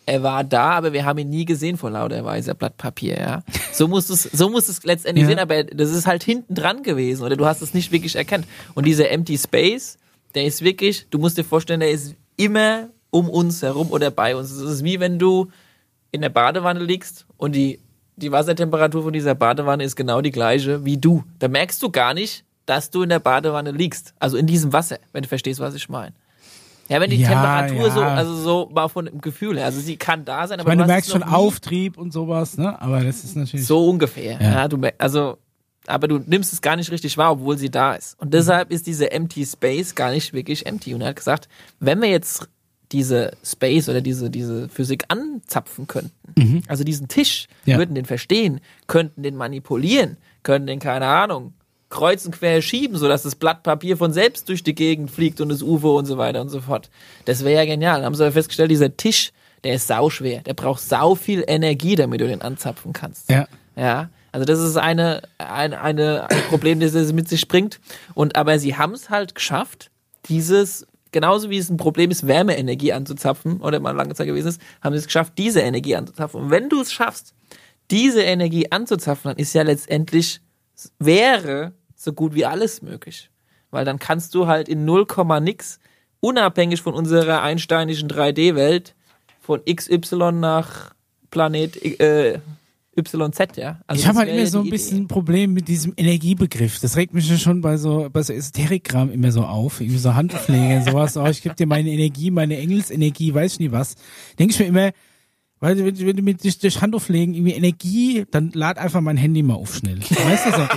[0.08, 3.42] er war da, aber wir haben ihn nie gesehen vor lauter weißer Blatt Papier, ja.
[3.72, 5.28] So musst es, so musst es letztendlich Ja.
[5.28, 8.46] sehen, aber das ist halt hinten dran gewesen oder du hast es nicht wirklich erkannt.
[8.74, 9.98] Und dieser Empty Space,
[10.34, 14.34] der ist wirklich, du musst dir vorstellen, der ist immer um uns herum oder bei
[14.34, 14.50] uns.
[14.50, 15.48] Es ist wie wenn du
[16.10, 17.78] in der Badewanne liegst und die,
[18.16, 21.22] die Wassertemperatur von dieser Badewanne ist genau die gleiche wie du.
[21.38, 24.14] Da merkst du gar nicht, dass du in der Badewanne liegst.
[24.18, 26.14] Also in diesem Wasser, wenn du verstehst, was ich meine.
[26.88, 27.90] Ja, wenn die Ja, Temperatur ja.
[27.90, 30.70] so, also so mal von dem Gefühl her, also sie kann da sein, ich aber
[30.70, 32.80] meine, du hast merkst schon Auftrieb und sowas, ne?
[32.80, 34.40] Aber das ist natürlich so ungefähr.
[34.40, 34.52] Ja.
[34.52, 34.68] Ja.
[34.68, 35.38] du, also,
[35.86, 38.18] aber du nimmst es gar nicht richtig wahr, obwohl sie da ist.
[38.20, 40.94] Und deshalb ist diese Empty Space gar nicht wirklich empty.
[40.94, 41.48] Und er hat gesagt,
[41.80, 42.48] wenn wir jetzt
[42.92, 49.22] diese Space oder diese, diese Physik anzapfen könnten, also diesen Tisch, würden den verstehen, könnten
[49.22, 51.52] den manipulieren, könnten den, keine Ahnung,
[51.90, 55.48] kreuz und quer schieben, sodass das Blatt Papier von selbst durch die Gegend fliegt und
[55.48, 56.90] das UFO und so weiter und so fort.
[57.24, 57.96] Das wäre ja genial.
[57.96, 59.32] Dann haben sie aber festgestellt, dieser Tisch,
[59.64, 60.40] der ist sauschwer.
[60.40, 63.30] Der braucht sau viel Energie, damit du den anzapfen kannst.
[63.30, 63.46] Ja.
[63.76, 67.80] Ja, Also das ist eine, eine, eine ein Problem, das es mit sich bringt.
[68.14, 69.90] Und aber sie haben es halt geschafft,
[70.28, 74.60] dieses genauso wie es ein Problem ist, Wärmeenergie anzuzapfen oder mal lange Zeit gewesen ist,
[74.82, 76.42] haben sie es geschafft, diese Energie anzuzapfen.
[76.42, 77.34] Und wenn du es schaffst,
[77.90, 80.40] diese Energie anzuzapfen, dann ist ja letztendlich
[80.98, 83.30] wäre so gut wie alles möglich,
[83.70, 85.06] weil dann kannst du halt in 0,
[85.40, 85.80] nix
[86.20, 88.94] unabhängig von unserer einsteinischen 3D-Welt
[89.40, 90.94] von XY nach
[91.30, 92.38] Planet äh,
[92.96, 93.80] YZ, ja.
[93.86, 96.80] Also ich habe halt immer so ein bisschen ein Problem mit diesem Energiebegriff.
[96.80, 99.80] Das regt mich ja schon bei so, bei so Esoterikkram immer so auf.
[99.80, 101.16] Irgendwie so Handpflege und sowas.
[101.16, 103.94] Oh, ich gebe dir meine Energie, meine Engelsenergie, weiß ich nie was.
[104.38, 104.90] Denke ich mir immer,
[105.60, 109.42] weil wenn, wenn du mit durch, durch Handauflegen irgendwie Energie, dann lad einfach mein Handy
[109.42, 109.98] mal auf schnell.
[110.00, 110.68] Weißt du so?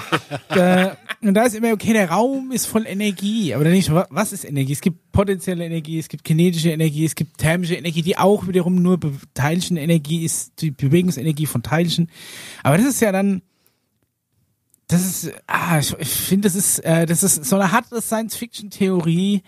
[0.55, 3.53] da, und da ist immer, okay, der Raum ist voll Energie.
[3.53, 4.73] Aber dann nicht, wa- was ist Energie?
[4.73, 8.81] Es gibt potenzielle Energie, es gibt kinetische Energie, es gibt thermische Energie, die auch wiederum
[8.81, 8.99] nur
[9.33, 12.09] Teilchenenergie ist, die Bewegungsenergie von Teilchen.
[12.63, 13.41] Aber das ist ja dann,
[14.91, 19.41] das ist, ah, ich, ich finde, das ist, äh, das ist so eine harte Science-Fiction-Theorie,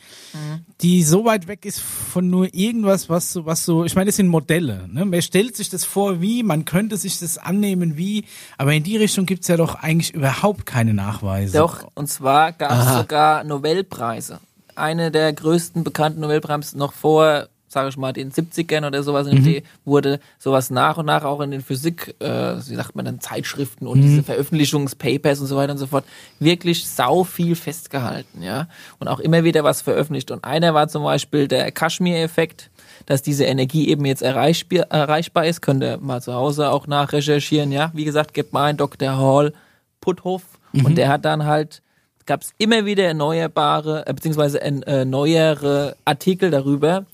[0.80, 4.16] die so weit weg ist von nur irgendwas, was so, was so, ich meine, das
[4.16, 5.04] sind Modelle, ne?
[5.04, 8.24] Man stellt sich das vor, wie, man könnte sich das annehmen, wie,
[8.58, 11.58] aber in die Richtung gibt's ja doch eigentlich überhaupt keine Nachweise.
[11.58, 14.40] Doch, und zwar gab es sogar Nobelpreise.
[14.76, 19.34] Eine der größten bekannten Nobelpreise noch vor, sage ich mal, den 70ern oder sowas in
[19.34, 23.06] der Idee, wurde sowas nach und nach auch in den Physik, äh, wie sagt man
[23.06, 26.06] dann, Zeitschriften und diese Veröffentlichungspapers und so weiter und so fort,
[26.40, 28.68] wirklich sau viel festgehalten, ja.
[29.00, 30.32] Und auch immer wieder was veröffentlicht.
[30.32, 32.70] Und einer war zum Beispiel der Kashmir-Effekt,
[33.06, 35.62] dass diese Energie eben jetzt erreichbar, ist.
[35.62, 37.92] Könnt ihr mal zu Hause auch nachrecherchieren, ja.
[37.94, 39.18] Wie gesagt, gebt mal ein Dr.
[39.18, 39.54] Hall
[40.00, 41.84] Puthoff und der hat dann halt
[42.26, 47.06] gab es immer wieder erneuerbare, äh, beziehungsweise äh, neuere Artikel darüber,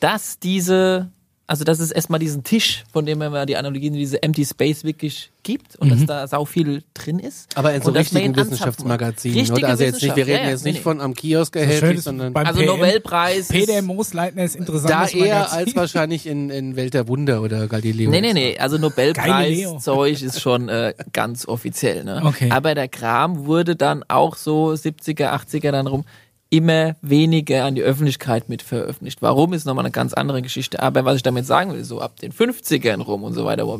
[0.00, 1.10] dass diese,
[1.46, 5.30] also dass es erstmal diesen Tisch, von dem wir die Analogien, diese Empty Space wirklich
[5.42, 7.56] gibt und dass da sau viel drin ist.
[7.56, 9.50] Aber in so ihn richtigen Wissenschaftsmagazinen, muss.
[9.52, 9.68] oder?
[9.68, 11.60] Also jetzt nicht, wir Richtige reden jetzt Wissenschaft, nicht ja, ja, von am Kiosk So
[11.60, 15.34] schön erhältlich, ist sondern beim Also PM, Nobelpreis Peter ist, Moosleitner ist da interessantes eher
[15.34, 15.58] Magazin.
[15.58, 18.10] als wahrscheinlich in, in Welt der Wunder oder Galileo.
[18.10, 18.76] Nee, nee, nee, also.
[18.76, 22.04] Nobelpreis-Zeug ist schon äh, ganz offiziell.
[22.04, 22.20] Ne?
[22.24, 22.50] Okay.
[22.50, 26.04] Aber der Kram wurde dann auch so 70er, 80er dann rum
[26.50, 29.20] immer weniger an die Öffentlichkeit mit veröffentlicht.
[29.20, 30.82] Warum ist nochmal eine ganz andere Geschichte.
[30.82, 33.78] Aber was ich damit sagen will, so ab den 50ern rum und so weiter, wo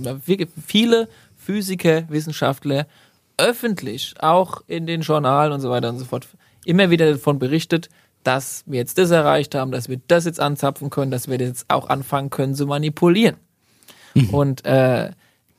[0.67, 2.87] viele Physiker, Wissenschaftler
[3.39, 6.29] öffentlich, auch in den Journalen und so weiter und so fort,
[6.65, 7.89] immer wieder davon berichtet,
[8.23, 11.49] dass wir jetzt das erreicht haben, dass wir das jetzt anzapfen können, dass wir das
[11.49, 13.37] jetzt auch anfangen können zu manipulieren.
[14.33, 15.11] Und äh,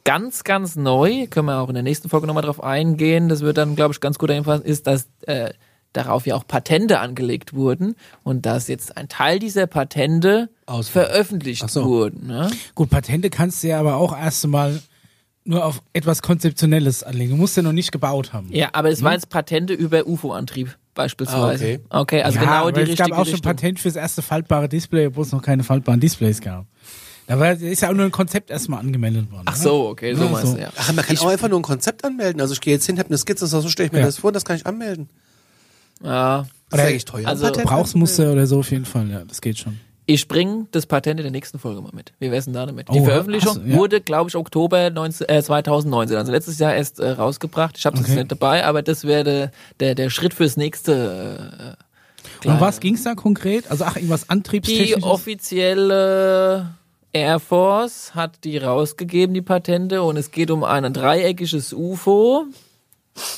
[0.04, 3.58] ganz, ganz neu, können wir auch in der nächsten Folge nochmal drauf eingehen, das wird
[3.58, 5.52] dann, glaube ich, ganz gut einfassen, ist, dass äh,
[5.94, 11.08] darauf ja auch Patente angelegt wurden und dass jetzt ein Teil dieser Patente Ausfallen.
[11.08, 11.86] veröffentlicht so.
[11.86, 12.28] wurden.
[12.28, 12.50] Ne?
[12.76, 14.82] Gut, Patente kannst du ja aber auch erst einmal
[15.46, 17.32] nur auf etwas Konzeptionelles anlegen.
[17.32, 18.50] Du musst ja noch nicht gebaut haben.
[18.52, 21.80] Ja, aber es waren jetzt Patente über UFO-Antrieb beispielsweise.
[21.90, 22.20] Ah, okay.
[22.20, 23.52] okay, also ja, genau die es richtige gab auch schon Richtung.
[23.56, 26.66] Patent fürs erste faltbare Display, obwohl es noch keine faltbaren Displays gab.
[27.26, 29.44] Da war, ist ja auch nur ein Konzept erstmal angemeldet worden.
[29.46, 29.62] Ach ne?
[29.64, 30.56] so, okay, so Ja, meinst so.
[30.58, 30.72] du, ja.
[30.76, 32.42] Ach, man kann auch einfach nur ein Konzept anmelden.
[32.42, 34.06] Also ich gehe jetzt hin, habe eine Skizze, so stelle ich mir Ja.
[34.06, 35.10] das vor, das kann ich anmelden.
[36.04, 36.46] Ja.
[36.72, 37.28] Das ist eigentlich teuer.
[37.28, 39.80] also Patent Brauchsmuster oder so auf jeden Fall, ja, das geht schon.
[40.06, 42.14] Ich bringe das Patent in der nächsten Folge mal mit.
[42.20, 42.88] Wie wär's denn da damit?
[42.90, 43.76] Die Oh, Veröffentlichung du, ja.
[43.78, 47.78] wurde, glaube ich, Oktober 19, äh, 2019, also letztes Jahr erst äh, rausgebracht.
[47.78, 48.16] Ich habe es Okay.
[48.16, 51.76] nicht dabei, aber das wäre der, der, der Schritt fürs nächste.
[52.44, 53.70] Äh, Um was ging's da konkret?
[53.70, 55.04] Also ach, irgendwas Die Antriebstechnisches?
[55.04, 56.70] offizielle
[57.14, 62.46] Air Force hat die rausgegeben, die Patente, und es geht um ein dreieckiges UFO,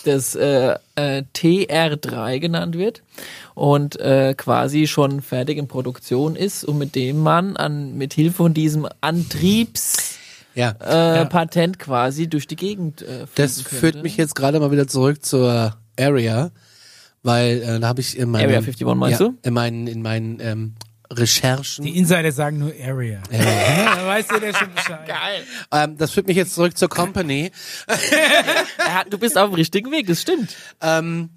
[0.06, 3.02] das äh, äh, TR3 genannt wird
[3.56, 8.36] und äh, quasi schon fertig in Produktion ist und mit dem man an mit Hilfe
[8.38, 10.18] von diesem Antriebspatent
[10.56, 11.22] Ja.
[11.22, 14.04] äh, Patent quasi durch die Gegend äh, Das führt könnte.
[14.04, 16.52] mich jetzt gerade mal wieder zurück zur Area,
[17.24, 19.38] weil äh, da habe ich in meinen Area 51 meinst ja, du?
[19.44, 20.74] in meinen in meinen ähm,
[21.18, 21.86] Recherchen.
[21.86, 23.22] Die Insider sagen nur Area.
[23.32, 25.08] Ja, da weiß jeder schon Bescheid.
[25.08, 25.44] Geil.
[25.72, 27.52] Ähm, das führt mich jetzt zurück zur Company.
[29.10, 30.56] Du bist auf dem richtigen Weg, das stimmt.
[30.82, 31.30] Ähm,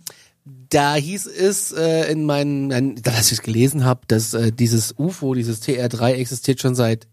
[0.45, 5.63] da hieß es äh, in meinen, dass ich gelesen habe, dass äh, dieses UFO, dieses
[5.63, 7.07] TR3 existiert schon seit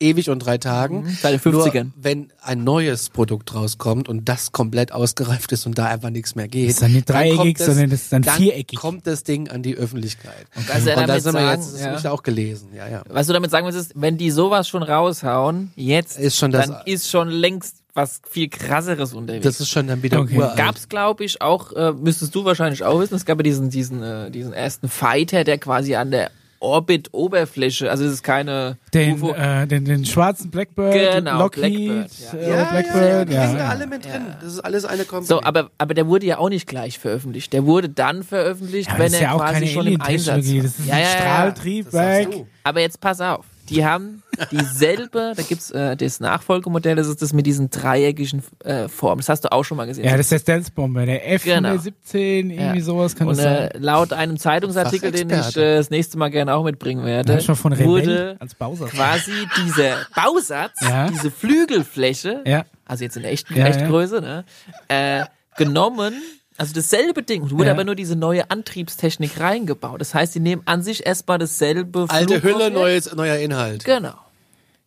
[0.00, 1.02] ewig und drei Tagen.
[1.02, 1.84] Mhm, seit den 50ern.
[1.84, 6.34] Nur wenn ein neues Produkt rauskommt und das komplett ausgereift ist und da einfach nichts
[6.34, 6.66] mehr geht.
[6.68, 8.78] Das ist dann nicht dann dreieckig, kommt sondern das ist dann viereckig.
[8.78, 10.46] kommt das Ding an die Öffentlichkeit.
[10.68, 11.86] Was er Und da sind wir jetzt, das ja.
[11.88, 13.02] habe ich auch gelesen, ja, ja.
[13.08, 16.66] Was du damit sagen willst, ist, wenn die sowas schon raushauen, jetzt, Ist schon das-
[16.68, 19.42] dann ist schon längst was viel krasseres unterwegs.
[19.44, 20.36] Das ist schon dann wieder Okay.
[20.38, 20.56] uralt.
[20.56, 24.02] Gab's, glaube ich, auch, äh, müsstest du wahrscheinlich auch wissen, es gab ja diesen, diesen,
[24.04, 27.90] äh, diesen ersten Fighter, der quasi an der Orbit-Oberfläche.
[27.90, 29.32] Also es ist keine Den, UFO.
[29.34, 32.38] äh, den, den schwarzen Blackbird, Genau, Lockheed, Blackbird, ja.
[32.38, 33.48] äh, ja, Blackbird, die ja.
[33.48, 34.26] sind da alle mit drin.
[34.40, 35.26] Das ist alles eine Company.
[35.26, 37.52] So, aber, aber der wurde ja auch nicht gleich veröffentlicht.
[37.52, 40.62] Der wurde dann veröffentlicht, Ja, wenn er ja auch quasi keine schon im Einsatz war.
[40.62, 41.16] das ist ja, ein ja, ja.
[41.16, 42.28] Strahltriebwerk.
[42.64, 43.44] Aber jetzt pass auf.
[43.68, 48.88] Die haben dieselbe, da gibt's äh, das Nachfolgemodell, das ist das mit diesen dreieckigen äh,
[48.88, 49.18] Formen.
[49.18, 50.04] Das hast du auch schon mal gesehen.
[50.04, 52.80] Ja, das ist der Stealth-Bomber, der F-117, irgendwie Ja.
[52.80, 53.68] sowas kann Und das sein.
[53.70, 57.40] äh, laut einem Zeitungsartikel, den ich äh, das nächste Mal gerne auch mitbringen werde, Ja,
[57.40, 58.90] schon von wurde als Bausatz.
[58.90, 61.08] quasi dieser Bausatz, Ja.
[61.08, 62.64] diese Flügelfläche, Ja.
[62.86, 64.44] also jetzt in echten Ja, Echtgröße, ne,
[64.88, 65.24] äh,
[65.56, 66.14] genommen,
[66.58, 67.72] also dasselbe Ding, wurde Ja.
[67.72, 70.00] aber nur diese neue Antriebstechnik reingebaut.
[70.00, 72.74] Das heißt, die nehmen an sich erstmal dasselbe Alte Hülle, Flugobjekt.
[72.74, 73.84] neues, neuer Inhalt.
[73.84, 74.14] Genau.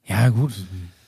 [0.06, 0.54] Ja, gut.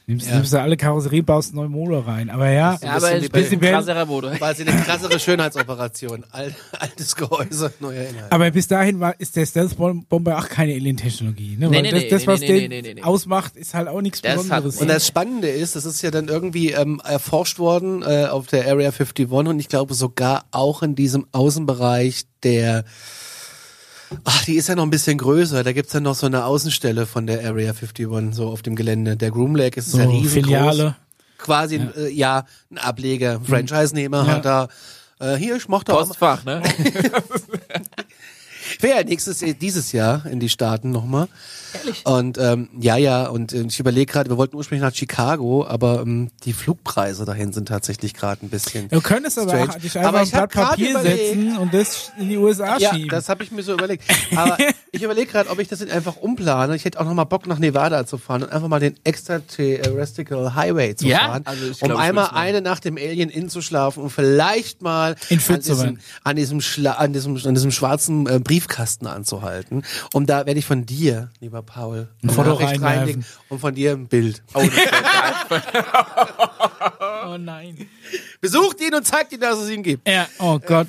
[0.05, 0.35] Nimmst, Ja.
[0.35, 2.29] nimmst du alle Karosserie, baust neue Motor rein.
[2.29, 4.31] Aber ja, Ja, aber ein bisschen krasserer Motor.
[4.31, 6.25] Quasi eine krassere Schönheitsoperation.
[6.31, 8.29] Al altes Gehäuse, neuer Inhalt.
[8.31, 11.55] aber bis dahin war, ist der Stealth-Bomber auch keine Alien-Technologie.
[11.57, 11.69] Ne?
[11.69, 13.01] Nee, Weil nee, das, nee, das, was nee, den nee, nee, nee, nee.
[13.03, 14.81] ausmacht, ist halt auch nichts Das hat- Besonderes.
[14.81, 18.67] Und das Spannende ist, das ist ja dann irgendwie ähm, erforscht worden äh, auf der
[18.67, 22.83] Area 51 und ich glaube sogar auch in diesem Außenbereich der
[24.23, 25.63] Ach, die ist ja noch ein bisschen größer.
[25.63, 29.17] Da gibt's ja noch so eine Außenstelle von der Area 51, so auf dem Gelände.
[29.17, 30.31] Der Groom Lake ist so ja riesengroß.
[30.33, 30.95] Filiale.
[31.37, 34.27] Quasi, ja, äh, ja ein Ableger, ein Franchise-Nehmer Ja.
[34.27, 34.67] hat da.
[35.19, 36.61] Äh, hier, ich mach da auch, Postfach, ne?
[38.77, 41.27] Ich wäre ja nächstes dieses Jahr in die Staaten nochmal.
[41.73, 42.05] Ehrlich?
[42.05, 46.01] Und ähm, ja, ja, und äh, ich überlege gerade, wir wollten ursprünglich nach Chicago, aber
[46.01, 48.89] ähm, die Flugpreise dahin sind tatsächlich gerade ein bisschen.
[48.89, 49.69] Du könntest aber Strange.
[49.71, 52.29] auch dich Aber einfach ein ich hab Blatt grad Papier überlegt- setzen und das in
[52.29, 53.09] die USA Ja, schieben.
[53.09, 54.03] das habe ich mir so überlegt.
[54.35, 54.57] Aber
[54.91, 56.75] ich überlege gerade, ob ich das einfach umplane.
[56.75, 60.95] Ich hätte auch nochmal Bock nach Nevada zu fahren und einfach mal den Extraterrestrial Highway
[60.95, 61.19] zu Ja?
[61.19, 64.09] fahren, Also ich um glaub, ich einmal eine Nacht im Alien Inn zu schlafen und
[64.09, 69.07] vielleicht mal In an diesem, an diesem, Schla an diesem an diesem schwarzen äh, Briefkasten
[69.07, 69.83] anzuhalten.
[70.13, 74.07] Und da werde ich von dir, lieber Paul, Ein Foto reinlegen und von dir ein
[74.07, 74.41] Bild.
[74.53, 74.63] Oh,
[77.27, 77.87] oh nein.
[78.41, 80.07] Besucht ihn und zeigt ihm, dass es ihn gibt.
[80.07, 80.87] Ja, oh Gott.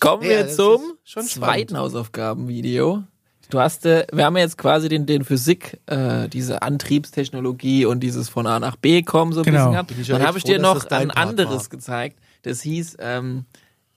[0.00, 3.02] Kommen Ja, wir das zum zweiten Hausaufgabenvideo.
[3.50, 8.28] Du hast, äh, wir haben jetzt quasi den, den Physik, äh, diese Antriebstechnologie und dieses
[8.28, 9.58] von A nach B kommen so ein Genau.
[9.58, 9.90] bisschen gehabt.
[10.08, 11.68] Ja Dann habe ich dir noch ein Part anderes war.
[11.68, 12.18] gezeigt.
[12.42, 13.44] Das hieß ähm,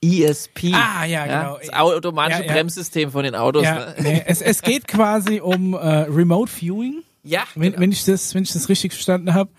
[0.02, 0.72] ESP.
[0.72, 1.58] Ah, ja, genau.
[1.58, 2.52] Das automatische Ja, ja.
[2.52, 3.64] Bremssystem von den Autos.
[3.64, 4.22] Ja, Ne?
[4.26, 7.82] es, es geht quasi um äh, Remote Viewing, ja wenn, genau.
[7.82, 9.50] wenn ich das, wenn ich das richtig verstanden habe.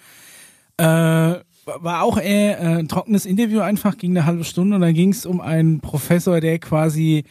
[0.77, 1.43] Äh,
[1.81, 5.11] war auch eher äh, ein trockenes Interview einfach, ging eine halbe Stunde und dann ging
[5.11, 7.25] es um einen Professor, der quasi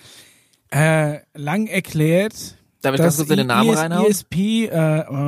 [0.71, 4.07] äh, lang erklärt, Darf ich ganz kurz den Namen ES reinhauen?
[4.11, 4.69] ESP, äh,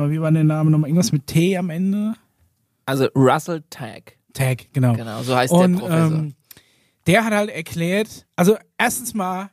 [0.09, 0.89] wie war der Name nochmal?
[0.89, 2.13] Irgendwas mit T am Ende?
[2.85, 4.13] Also Russell Tag.
[4.33, 4.93] Tag, genau.
[4.93, 6.05] Genau, so heißt Und der Professor.
[6.17, 6.33] ähm,
[7.07, 9.51] der hat halt erklärt, also erstens mal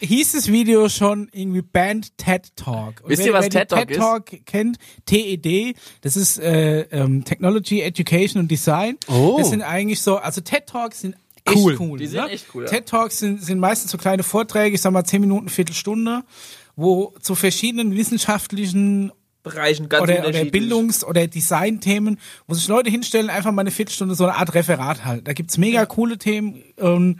[0.00, 3.02] hieß das Video schon irgendwie Band TED Talk.
[3.02, 7.24] Und Wisst wer, ihr, was TED Talk TED Talk kennt, TED, das ist äh, ähm,
[7.24, 8.98] Technology, Education und Design.
[9.08, 9.36] Oh.
[9.38, 11.76] Das sind eigentlich so, also TED Talks sind echt Cool.
[11.78, 11.98] cool.
[11.98, 12.30] Die sind ne?
[12.30, 12.70] echt cool, ja.
[12.70, 16.24] TED Talks sind, sind meistens so kleine Vorträge, ich sag mal zehn Minuten, Viertelstunde,
[16.76, 20.44] wo zu verschiedenen wissenschaftlichen Bereichen ganz oder, oder.
[20.44, 25.04] Bildungs- oder Designthemen, wo sich Leute hinstellen, einfach mal eine Viertelstunde so eine Art Referat
[25.04, 25.24] halten.
[25.24, 27.18] Da gibt's mega coole Themen ähm,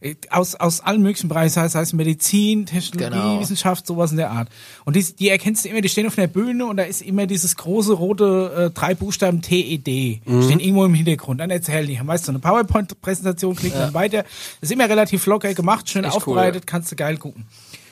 [0.00, 3.40] äh, aus, aus allen möglichen Bereichen, sei es heißt Medizin, Technologie, Genau.
[3.40, 4.48] Wissenschaft, sowas in der Art.
[4.84, 7.26] Und die, die erkennst du immer, die stehen auf einer Bühne und da ist immer
[7.26, 9.86] dieses große rote äh, drei Buchstaben TED,
[10.24, 10.42] Mhm.
[10.42, 11.40] stehen irgendwo im Hintergrund.
[11.40, 14.22] Dann erzählen die, haben meist so eine PowerPoint-Präsentation, klicken dann weiter.
[14.60, 16.66] Das ist immer relativ locker gemacht, schön Echt cool, aufbereitet, ja.
[16.66, 17.44] kannst du geil gucken.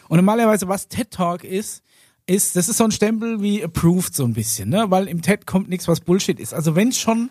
[0.08, 1.82] Und normalerweise, was TED Talk ist,
[2.28, 4.86] ist, das ist so ein Stempel wie approved so ein bisschen, ne?
[4.88, 6.52] Weil im TED kommt nichts, was Bullshit ist.
[6.52, 7.30] Also wenn schon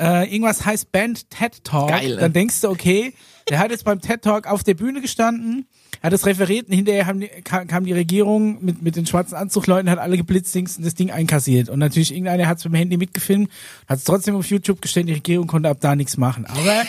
[0.00, 2.20] äh, irgendwas heißt Band TED Talk, Geil, ne?
[2.20, 3.12] dann denkst du, okay,
[3.48, 5.66] der hat jetzt beim TED Talk auf der Bühne gestanden,
[6.02, 9.34] hat das referiert und hinterher haben die, kam, kam die Regierung mit, mit den schwarzen
[9.34, 11.68] Anzugleuten, hat alle geblitzdings und das Ding einkassiert.
[11.68, 13.50] Und natürlich irgendeiner hat es mit dem Handy mitgefilmt,
[13.86, 16.46] hat es trotzdem auf YouTube gestellt, die Regierung konnte ab da nichts machen.
[16.46, 16.82] Aber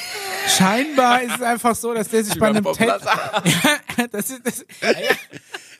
[0.47, 2.89] scheinbar ist es einfach so, dass der sich bei einem TED...
[4.11, 5.15] Das ist, das, ja, ja.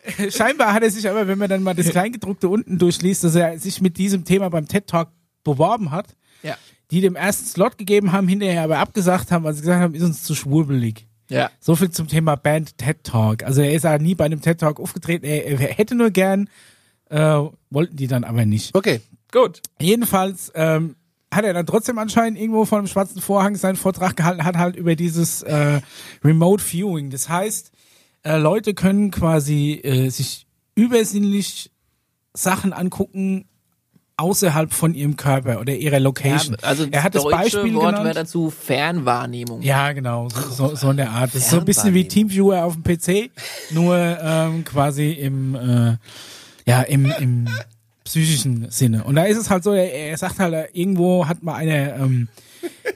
[0.29, 3.57] Scheinbar hat er sich aber, wenn man dann mal das Kleingedruckte unten durchliest, dass er
[3.59, 5.09] sich mit diesem Thema beim TED Talk
[5.43, 6.55] beworben hat, Ja.
[6.91, 10.03] die dem ersten Slot gegeben haben, hinterher aber abgesagt haben, weil sie gesagt haben, ist
[10.03, 11.07] uns zu schwurbelig.
[11.29, 11.49] Ja.
[11.59, 13.43] So viel zum Thema Band TED Talk.
[13.43, 15.25] Also er ist ja nie bei einem TED Talk aufgetreten.
[15.25, 16.49] Er, er hätte nur gern,
[17.09, 17.39] äh,
[17.69, 18.75] wollten die dann aber nicht.
[18.75, 19.01] Okay.
[19.31, 19.61] Gut.
[19.81, 20.95] Jedenfalls ähm,
[21.33, 24.75] hat er dann trotzdem anscheinend irgendwo vor einem schwarzen Vorhang seinen Vortrag gehalten, hat halt
[24.75, 25.81] über dieses äh,
[26.23, 27.09] Remote Viewing.
[27.09, 27.71] Das heißt,
[28.23, 31.71] äh, Leute können quasi äh, sich übersinnlich
[32.33, 33.45] Sachen angucken
[34.17, 36.55] außerhalb von ihrem Körper oder ihrer Location.
[36.61, 38.05] Ja, also er hat das Beispiel Wort genannt.
[38.05, 39.61] wäre dazu Fernwahrnehmung.
[39.61, 41.33] Ja, genau, so, so, so in der Art.
[41.33, 43.31] Das ist so ein bisschen wie Teamviewer auf dem PC,
[43.71, 45.97] nur ähm, quasi im, äh,
[46.65, 47.49] ja, im, im
[48.03, 49.03] psychischen Sinne.
[49.03, 52.27] Und da ist es halt so, er, er sagt halt, irgendwo hat mal eine, ähm,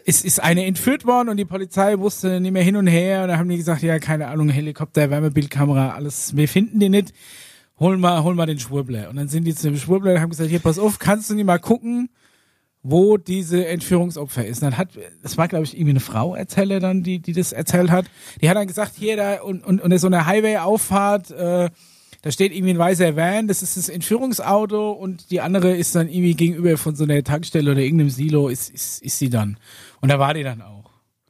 [0.09, 3.27] es ist eine entführt worden und die Polizei wusste nicht mehr hin und her und
[3.27, 7.13] da haben die gesagt, ja, keine Ahnung, Helikopter, Wärmebildkamera, alles, wir finden die nicht.
[7.77, 9.09] Hol mal, hol mal den Schwurbler.
[9.09, 11.35] Und dann sind die zu dem Schwurbler und haben gesagt, hier, pass auf, kannst du
[11.35, 12.09] nicht mal gucken,
[12.83, 14.63] wo diese Entführungsopfer ist.
[14.63, 14.91] Und dann hat,
[15.21, 18.05] das war glaube ich irgendwie eine Frau Erzähler dann, die, die das erzählt hat.
[18.41, 21.69] Die hat dann gesagt, hier da und und und so eine Highway-Auffahrt, äh,
[22.21, 26.09] da steht irgendwie ein weißer Van, das ist das Entführungsauto und die andere ist dann
[26.09, 29.57] irgendwie gegenüber von so einer Tankstelle oder irgendeinem Silo ist ist ist sie dann.
[30.01, 30.77] Und da war die dann auch.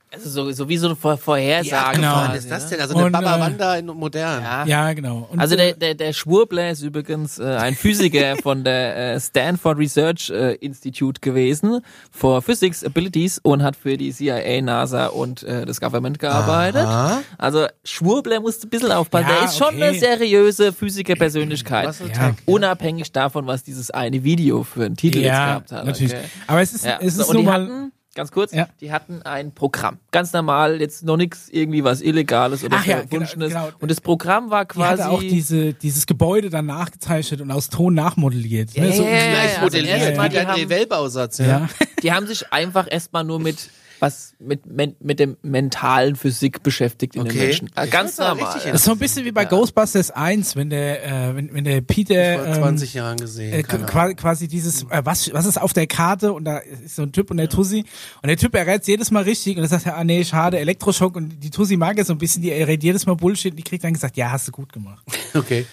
[0.10, 1.98] Also so, so wie so eine Vor Vorhersage.
[1.98, 2.16] genau.
[2.30, 2.70] Was ist das ne?
[2.72, 2.80] denn?
[2.82, 4.42] Also eine Und, Baba äh, Wanda in modern.
[4.42, 4.66] Ja.
[4.66, 5.28] Ja, genau.
[5.30, 9.78] Und, Also der, der, der Schwurbler ist übrigens äh, ein Physiker von der äh, Stanford
[9.78, 15.66] Research äh, Institute gewesen for Physics Abilities und hat für die CIA, NASA und äh,
[15.66, 16.86] das Government gearbeitet.
[16.86, 17.22] Aha.
[17.38, 19.28] Also Schwurbler musste ein bisschen aufpassen.
[19.28, 19.84] Ja, der ist schon okay.
[19.84, 21.94] eine seriöse Physikerpersönlichkeit.
[22.00, 22.08] Ja.
[22.14, 22.36] Tag.
[22.46, 25.86] Unabhängig davon, was dieses eine Video für einen Titel jetzt ja, gehabt hat.
[25.86, 26.14] natürlich.
[26.14, 26.24] Okay.
[26.48, 27.00] Aber es ist Ja.
[27.02, 28.68] es so, ist und nur die mal hatten, ganz kurz, Ja.
[28.82, 30.00] die hatten ein Programm.
[30.12, 33.50] Ganz normal, jetzt noch nichts irgendwie was Illegales oder Ach ja, Verwunschenes.
[33.50, 33.78] genau, genau.
[33.80, 35.04] Und das Programm war die quasi...
[35.04, 38.72] hatte auch diese, dieses Gebäude dann nachgezeichnet und aus Ton nachmodelliert.
[38.74, 38.92] Ja, ne?
[38.94, 41.38] so, ja, ja, Gleich also modelliert, erstmal, wie die der haben- Weltbausatz.
[41.38, 41.46] Ja.
[41.46, 41.70] ja.
[42.04, 47.24] die haben sich einfach erstmal nur mit was mit mit dem mentalen Physik beschäftigt in
[47.24, 47.46] den Okay.
[47.48, 47.70] Menschen.
[47.76, 48.60] Äh, Ich Ganz normal.
[48.64, 51.82] Das ist so ein bisschen wie bei Ghostbusters 1, wenn der, äh, wenn, wenn der
[51.82, 53.54] Peter Vor ähm, 20 Jahren gesehen.
[53.54, 57.04] äh, quasi, quasi dieses, äh, was, was ist auf der Karte und da ist so
[57.04, 57.86] ein Typ und der Tussi
[58.22, 61.16] und der Typ errät jedes Mal richtig und dann sagt er, ah nee, schade, Elektroschock
[61.16, 63.64] und die Tussi mag es so ein bisschen, die errät jedes Mal Bullshit und die
[63.64, 65.04] kriegt dann gesagt, ja, hast du gut gemacht.
[65.34, 65.66] Okay.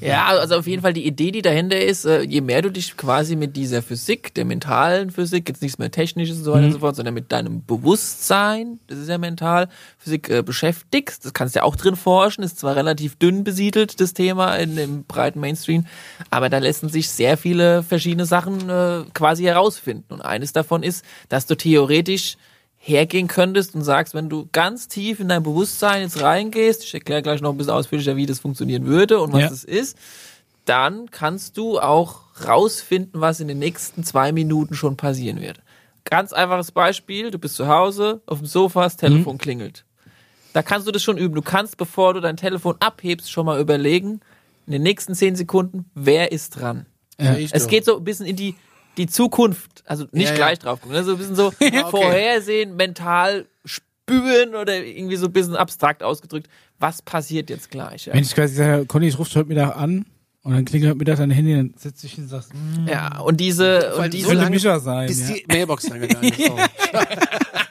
[0.00, 2.96] Ja, also auf jeden Fall die Idee, die dahinter ist, äh, je mehr du dich
[2.96, 6.72] quasi mit dieser Physik, der mentalen Physik, jetzt nichts mehr Technisches und so weiter und
[6.72, 11.54] so fort, sondern mit deinem Bewusstsein, das ist ja mental, Physik äh, beschäftigst, das kannst
[11.54, 15.40] du ja auch drin forschen, ist zwar relativ dünn besiedelt, das Thema in dem breiten
[15.40, 15.86] Mainstream,
[16.30, 20.14] aber da lassen sich sehr viele verschiedene Sachen äh, quasi herausfinden.
[20.14, 22.36] Und eines davon ist, dass du theoretisch
[22.86, 27.20] hergehen könntest und sagst, wenn du ganz tief in dein Bewusstsein jetzt reingehst, ich erkläre
[27.22, 29.48] gleich noch ein bisschen ausführlicher, wie das funktionieren würde und was Ja.
[29.48, 29.96] das ist,
[30.66, 35.60] dann kannst du auch rausfinden, was in den nächsten zwei Minuten schon passieren wird.
[36.04, 39.84] Ganz einfaches Beispiel, du bist zu Hause, auf dem Sofa, das Telefon klingelt.
[40.52, 41.34] Da kannst du das schon üben.
[41.34, 44.20] Du kannst, bevor du dein Telefon abhebst, schon mal überlegen,
[44.66, 46.86] in den nächsten zehn Sekunden, wer ist dran?
[47.20, 47.70] Ja, ich Es doch.
[47.70, 48.54] geht so ein bisschen in die,
[48.98, 50.36] die Zukunft, also nicht Ja, ja.
[50.36, 51.04] gleich drauf gucken, ne?
[51.04, 51.50] so ein bisschen so
[51.90, 58.06] vorhersehen, mental spüren oder irgendwie so ein bisschen abstrakt ausgedrückt, was passiert jetzt gleich.
[58.06, 60.06] Ja, Wenn ich quasi sage, Conny, ich rufe heute Mittag an
[60.42, 63.18] und dann klingelt heute Mittag dein Handy, dann setzt dich hin und sagst, hm, ja
[63.18, 65.08] und diese, und diese so könnte lange, Mischer sein.
[65.08, 65.34] bis Ja.
[65.34, 66.38] die Mailbox dann gegangen ist.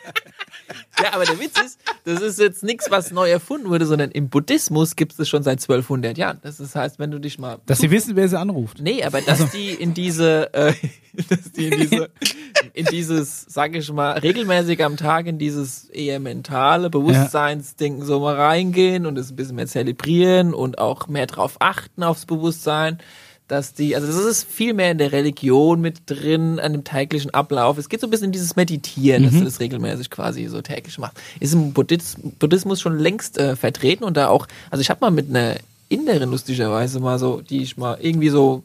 [1.01, 4.29] Ja, aber der Witz ist, das ist jetzt nichts, was neu erfunden wurde, sondern im
[4.29, 6.39] Buddhismus gibt es das schon seit 1200 Jahren.
[6.41, 8.79] Das ist, heißt, wenn du dich mal Dass sie wissen, wer sie anruft.
[8.81, 10.73] Nee, aber dass die in diese, äh,
[11.29, 12.09] dass die in diese,
[12.73, 18.35] in dieses, sag ich mal, regelmäßig am Tag in dieses eher mentale Bewusstseinsding so mal
[18.35, 22.99] reingehen und es ein bisschen mehr zelebrieren und auch mehr drauf achten aufs Bewusstsein,
[23.47, 27.31] dass die, also das ist viel mehr in der Religion mit drin, an dem täglichen
[27.33, 27.77] Ablauf.
[27.77, 30.97] Es geht so ein bisschen in dieses Meditieren, dass du das regelmäßig quasi so täglich
[30.97, 31.17] machst.
[31.39, 35.11] Ist im Buddhis Buddhismus schon längst äh, vertreten und da auch, also ich habe mal
[35.11, 35.57] mit einer
[35.89, 38.63] Inderin lustigerweise mal so, die ich mal irgendwie so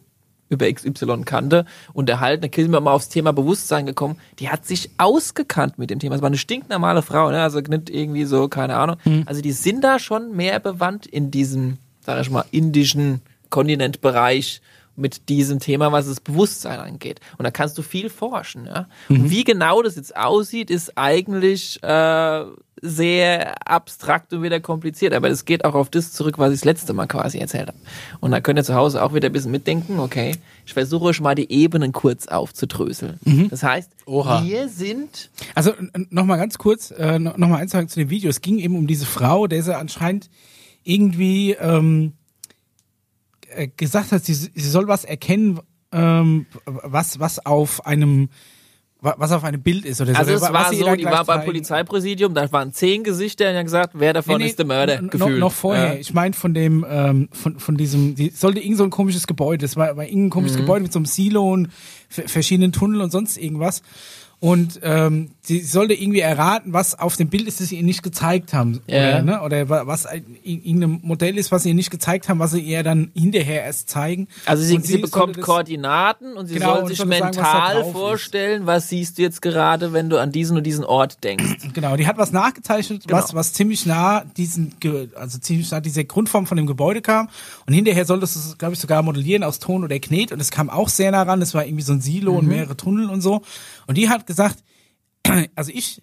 [0.48, 2.42] über XY kannte, unterhalten.
[2.42, 4.16] Da sind wir mal aufs Thema Bewusstsein gekommen.
[4.38, 6.16] Die hat sich ausgekannt mit dem Thema.
[6.16, 7.42] Es war eine stinknormale Frau, ne?
[7.42, 8.96] also nicht irgendwie so, keine Ahnung.
[9.26, 14.60] Also die sind da schon mehr bewandt in diesem, sag ich mal, indischen Kontinentbereich
[14.96, 17.20] mit diesem Thema, was das Bewusstsein angeht.
[17.38, 18.66] Und da kannst du viel forschen.
[18.66, 18.86] Ja?
[19.08, 22.44] Und wie genau das jetzt aussieht, ist eigentlich äh,
[22.82, 25.14] sehr abstrakt und wieder kompliziert.
[25.14, 27.78] Aber das geht auch auf das zurück, was ich das letzte Mal quasi erzählt habe.
[28.20, 30.36] Und da könnt ihr zu Hause auch wieder ein bisschen mitdenken, okay,
[30.66, 33.18] ich versuche euch mal die Ebenen kurz aufzudröseln.
[33.50, 34.44] Das heißt, Oha.
[34.44, 35.72] wir sind Also
[36.10, 38.30] nochmal ganz kurz, äh, nochmal eins sagen zu dem Video.
[38.30, 40.30] Es ging eben um diese Frau, der sie anscheinend
[40.84, 42.19] irgendwie ähm, äh,
[43.76, 45.60] gesagt hat, sie, sie soll was erkennen,
[45.92, 48.28] ähm, was, was auf einem
[49.00, 50.18] wa- was auf einem Bild ist oder so.
[50.18, 51.44] Also es was war so, die war beim.
[51.44, 54.98] Polizeipräsidium, da waren zehn Gesichter und haben gesagt, wer davon Nee, nee, ist der Mörder
[55.02, 55.38] gefühlt.
[55.38, 55.94] Noch, vorher.
[55.94, 55.98] Ja.
[56.00, 59.64] Ich meine von dem, ähm, von, von diesem, die sollte irgend so ein komisches Gebäude.
[59.64, 60.30] Das war, war irgendein Mhm.
[60.30, 61.68] komisches Gebäude mit so einem Silo und
[62.08, 63.82] ver- verschiedenen Tunneln und sonst irgendwas.
[64.42, 68.02] Und ähm, sie sollte irgendwie erraten, was auf dem Bild ist, das sie ihr nicht
[68.02, 68.80] gezeigt haben.
[68.86, 68.96] Ja.
[69.18, 69.42] Oder, ne?
[69.42, 72.52] oder wa- was ein, in- irgendein Modell ist, was sie ihr nicht gezeigt haben, was
[72.52, 74.28] sie ihr dann hinterher erst zeigen.
[74.46, 77.20] Also sie, Und sie, bekommt das- Koordinaten und sie Genau, soll und sich soll sagen,
[77.28, 77.92] was mental drauf ist.
[77.92, 81.68] vorstellen, was siehst du jetzt gerade, wenn du an diesen und diesen Ort denkst.
[81.74, 83.18] Genau, die hat was nachgezeichnet, Genau.
[83.22, 84.74] was, was ziemlich nah diesen,
[85.16, 87.28] also ziemlich nah dieser Grundform von dem Gebäude kam.
[87.66, 90.32] Und hinterher solltest du es, glaube ich, sogar modellieren aus Ton oder Knet.
[90.32, 91.42] Und es kam auch sehr nah ran.
[91.42, 92.38] Es war irgendwie so ein Silo Mhm.
[92.38, 93.42] und mehrere Tunnel und so.
[93.90, 94.62] Und die hat gesagt,
[95.56, 96.00] also ich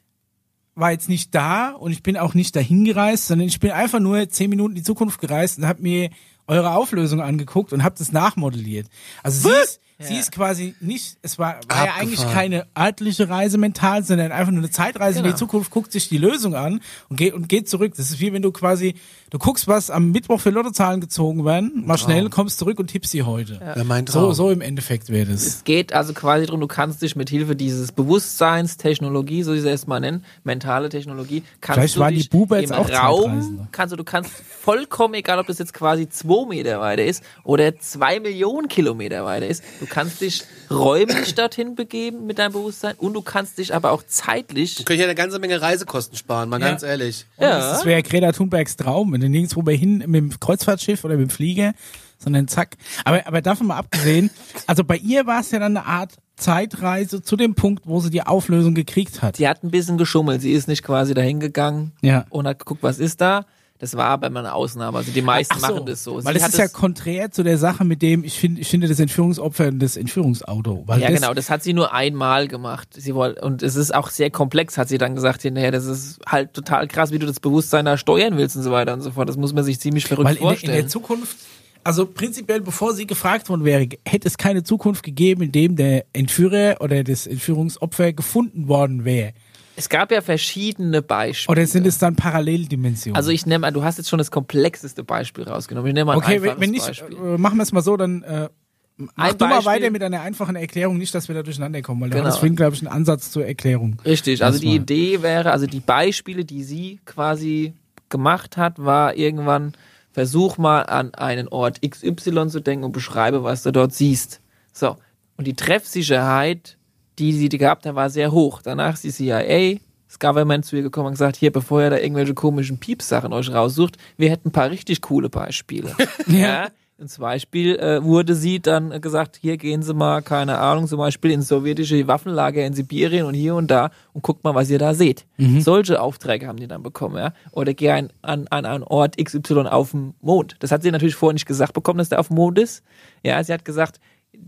[0.75, 4.01] war jetzt nicht da und ich bin auch nicht dahin gereist, sondern ich bin einfach
[4.01, 6.09] nur zehn Minuten in die Zukunft gereist und habe mir
[6.47, 8.87] eure Auflösung angeguckt und habe das nachmodelliert.
[9.23, 13.57] Also sie ist, sie ist quasi nicht, es war, war ja eigentlich keine örtliche Reise
[13.57, 15.35] mental, sondern einfach nur eine Zeitreise in Genau.
[15.35, 17.93] die Zukunft, guckt sich die Lösung an und geht und geht zurück.
[17.97, 18.93] Das ist wie wenn du quasi,
[19.31, 23.11] du guckst, was am Mittwoch für Lottozahlen gezogen werden, mal schnell, kommst zurück und tippst
[23.11, 23.59] sie heute.
[23.59, 24.33] Wäre mein So, Traum.
[24.33, 25.45] so im Endeffekt wäre das.
[25.45, 29.69] Es geht also quasi darum, du kannst dich mit Hilfe dieses Bewusstseinstechnologie, so wie sie
[29.69, 32.89] es mal nennen, mentale Technologie, kannst Vielleicht du waren die dich Buber im jetzt auch
[32.89, 33.67] Raum, Zeitreisende.
[33.71, 34.31] kannst du, du kannst
[34.61, 39.47] vollkommen, egal ob das jetzt quasi zwei Meter weiter ist oder zwei Millionen Kilometer weiter
[39.47, 43.91] ist, du kannst dich räumlich dorthin begeben mit deinem Bewusstsein und du kannst dich aber
[43.91, 46.67] auch zeitlich Könnte ich ja eine ganze Menge Reisekosten sparen, mal Ja.
[46.69, 47.25] ganz ehrlich.
[47.39, 47.57] Ja.
[47.59, 51.29] Das wäre Greta Thunbergs Traum, wenn du nirgendwo mehr hin mit dem Kreuzfahrtschiff oder mit
[51.29, 51.73] dem Flieger,
[52.17, 52.77] sondern zack.
[53.05, 54.29] Aber, aber davon mal abgesehen,
[54.65, 58.09] also bei ihr war es ja dann eine Art Zeitreise zu dem Punkt, wo sie
[58.11, 59.37] die Auflösung gekriegt hat.
[59.37, 60.41] Sie hat ein bisschen geschummelt.
[60.41, 62.25] Sie ist nicht quasi dahin gegangen Ja.
[62.29, 63.45] und hat geguckt, was ist da.
[63.79, 64.97] Das war aber immer eine Ausnahme.
[64.97, 66.15] Also die meisten so, machen das so.
[66.15, 68.67] Weil Sie das hat ist ja konträr zu der Sache mit dem, ich finde, ich
[68.67, 70.83] finde das Entführungsopfer und das Entführungsauto.
[70.87, 72.89] Weil ja, das, genau, das hat sie nur einmal gemacht.
[72.93, 75.71] Sie wollte, und es ist auch sehr komplex, hat sie dann gesagt hinterher.
[75.71, 78.93] Das ist halt total krass, wie du das Bewusstsein da steuern willst und so weiter
[78.93, 79.29] und so fort.
[79.29, 80.77] Das muss man sich ziemlich verrückt Weil in der, in vorstellen.
[80.77, 81.37] der Zukunft,
[81.83, 86.05] also prinzipiell, bevor sie gefragt worden wäre, hätte es keine Zukunft gegeben, in dem der
[86.13, 89.33] Entführer oder das Entführungsopfer gefunden worden wäre.
[89.77, 91.51] Es gab ja verschiedene Beispiele.
[91.51, 93.15] Oder sind es dann Paralleldimensionen?
[93.15, 95.87] also ich nehme, du hast jetzt schon das komplexeste Beispiel rausgenommen.
[95.89, 97.15] Ich nehme mal ein Okay, wenn, nicht, Beispiel.
[97.15, 98.49] äh, machen wir es mal so, dann äh,
[98.97, 102.01] mach Ein du mal weiter mit einer einfachen Erklärung, nicht, dass wir da durcheinander kommen,
[102.01, 102.25] weil Genau.
[102.25, 104.01] war vorhin, glaube ich, ein Ansatz zur Erklärung.
[104.03, 107.73] Richtig, also Das die Idee wäre, also die Beispiele, die sie quasi
[108.09, 109.73] gemacht hat, war irgendwann,
[110.11, 114.41] versuch mal an einen Ort XY zu denken und beschreibe, was du dort siehst.
[114.73, 114.95] So,
[115.35, 116.76] und die Treffsicherheit,
[117.19, 118.61] die sie gehabt hat, war sehr hoch.
[118.61, 121.97] Danach ist die CIA, das Government zu ihr gekommen und gesagt, hier, bevor ihr da
[121.97, 125.95] irgendwelche komischen Piepsachen euch raussucht, wir hätten ein paar richtig coole Beispiele.
[126.27, 126.67] ja.
[126.99, 130.97] Und zum Beispiel äh, wurde sie dann gesagt, hier gehen Sie mal, keine Ahnung, zum
[130.97, 134.79] Beispiel ins sowjetische Waffenlager in Sibirien und hier und da und guckt mal, was ihr
[134.79, 135.27] da seht.
[135.59, 137.33] Solche Aufträge haben die dann bekommen, ja.
[137.51, 140.55] Oder geh ein, an, an einen Ort XY auf dem Mond.
[140.59, 142.83] Das hat sie natürlich vorher nicht gesagt bekommen, dass der auf dem Mond ist.
[143.21, 143.99] Ja, sie hat gesagt,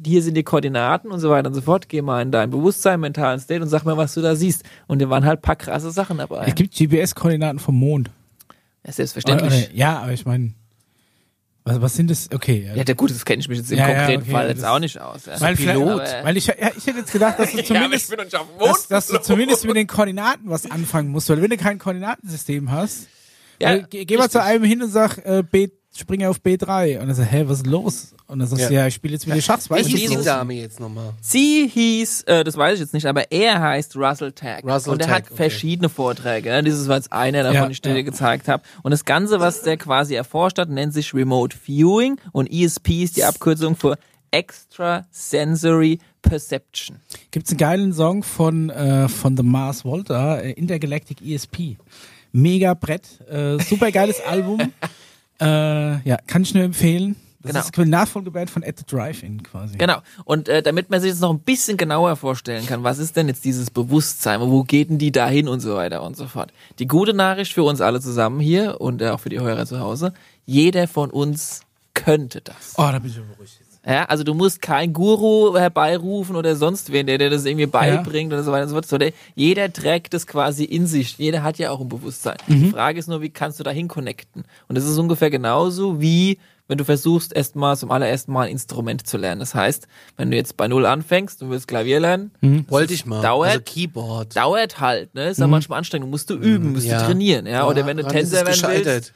[0.05, 1.89] hier sind die Koordinaten und so weiter und so fort.
[1.89, 4.63] Geh mal in dein Bewusstsein, mentalen State und sag mal, was du da siehst.
[4.87, 6.45] Und da waren halt ein paar krasse Sachen dabei.
[6.47, 8.09] Es gibt GPS-Koordinaten vom Mond.
[8.85, 9.67] Ja, selbstverständlich.
[9.67, 10.53] Oder, ja, aber ich meine,
[11.65, 12.29] was, was sind das?
[12.33, 12.65] Okay.
[12.67, 12.75] Ja.
[12.75, 14.49] Ja, der gut, das kenne ich mich jetzt im Ja, ja, konkreten okay, Fall ja,
[14.51, 15.25] jetzt auch nicht aus.
[15.25, 15.39] Ja.
[15.41, 18.19] weil, Aber- weil ich, ja, ich hätte jetzt gedacht, dass du zumindest, dem
[18.59, 22.71] dass, dass du zumindest mit den Koordinaten was anfangen musst, weil wenn du kein Koordinatensystem
[22.71, 23.07] hast,
[23.61, 26.99] Ja, weil, geh, geh mal zu einem hin und sag, äh, B, springe auf B3
[26.99, 28.13] und dann sag, hä, was ist los?
[28.27, 28.81] Und dann sagst du, Ja.
[28.81, 30.23] ja, ich spiele jetzt wieder Schachs, Wie weißt du, hieß die?
[30.23, 31.13] Dame jetzt nochmal?
[31.19, 34.63] Sie hieß, äh, das weiß ich jetzt nicht, aber er heißt Russell Tagg.
[34.65, 35.35] Russell und er hat okay.
[35.35, 36.49] verschiedene Vorträge.
[36.49, 36.63] Ne?
[36.63, 38.01] Dieses war jetzt einer davon, Ja, die ich dir ja.
[38.03, 38.63] gezeigt habe.
[38.83, 43.17] Und das Ganze, was der quasi erforscht hat, nennt sich Remote Viewing und ESP ist
[43.17, 43.97] die Abkürzung für
[44.31, 46.97] Extrasensory Perception.
[47.31, 51.77] Gibt's einen geilen Song von, äh, von The Mars Volta, äh, Intergalactic ESP.
[52.31, 54.59] Mega Brett, äh, super geiles Album.
[55.41, 57.15] Äh, ja, kann ich nur empfehlen.
[57.41, 57.61] Das Genau.
[57.65, 59.77] ist eine Nachfolgeband von At the Drive-In quasi.
[59.77, 59.99] Genau.
[60.25, 63.29] Und äh, damit man sich das noch ein bisschen genauer vorstellen kann, was ist denn
[63.29, 66.51] jetzt dieses Bewusstsein, wo geht denn die da hin und so weiter und so fort.
[66.79, 69.79] Die gute Nachricht für uns alle zusammen hier und äh, auch für die Hörer zu
[69.79, 70.13] Hause,
[70.45, 71.61] jeder von uns
[71.93, 72.73] könnte das.
[72.75, 73.53] Oh, da bin ich beruhigt.
[73.89, 78.31] Ja, also du musst kein Guru herbeirufen oder sonst wen, der dir das irgendwie beibringt
[78.31, 78.85] oder so weiter und so fort.
[78.85, 81.17] sondern Jeder trägt das quasi in sich.
[81.17, 82.37] Jeder hat ja auch ein Bewusstsein.
[82.47, 84.43] Die Frage ist nur, wie kannst du dahin connecten?
[84.67, 86.37] Und das ist ungefähr genauso wie
[86.67, 89.39] wenn du versuchst, erstmal zum allerersten Mal ein Instrument zu lernen.
[89.39, 89.87] Das heißt,
[90.17, 92.29] wenn du jetzt bei Null anfängst, du willst Klavier lernen,
[92.67, 93.23] Wollte ich mal.
[93.23, 94.35] Dauert- Also Keyboard.
[94.37, 95.29] dauert halt, ne?
[95.29, 96.11] Ist ja manchmal anstrengend.
[96.11, 96.99] Musst du üben, musst Ja.
[96.99, 97.65] du trainieren, ja?
[97.65, 99.13] Oder wenn du Tänzer werden willst.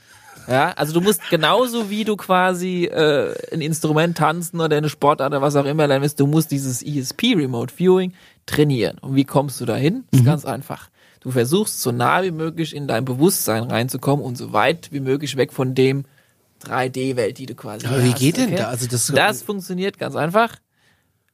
[0.47, 5.31] Ja, also du musst genauso wie du quasi äh, ein Instrument tanzen oder eine Sportart
[5.31, 8.13] oder was auch immer lernen willst, du musst dieses ESP Remote Viewing
[8.45, 8.97] trainieren.
[8.99, 10.03] Und wie kommst du dahin?
[10.11, 10.89] Ist ganz einfach.
[11.21, 15.37] Du versuchst so nah wie möglich in dein Bewusstsein reinzukommen und so weit wie möglich
[15.37, 16.03] weg von dem
[16.65, 18.57] 3D-Welt, die du quasi Aber hier wie hast, geht denn okay?
[18.57, 18.67] da?
[18.67, 20.57] Also das, Das funktioniert ganz einfach.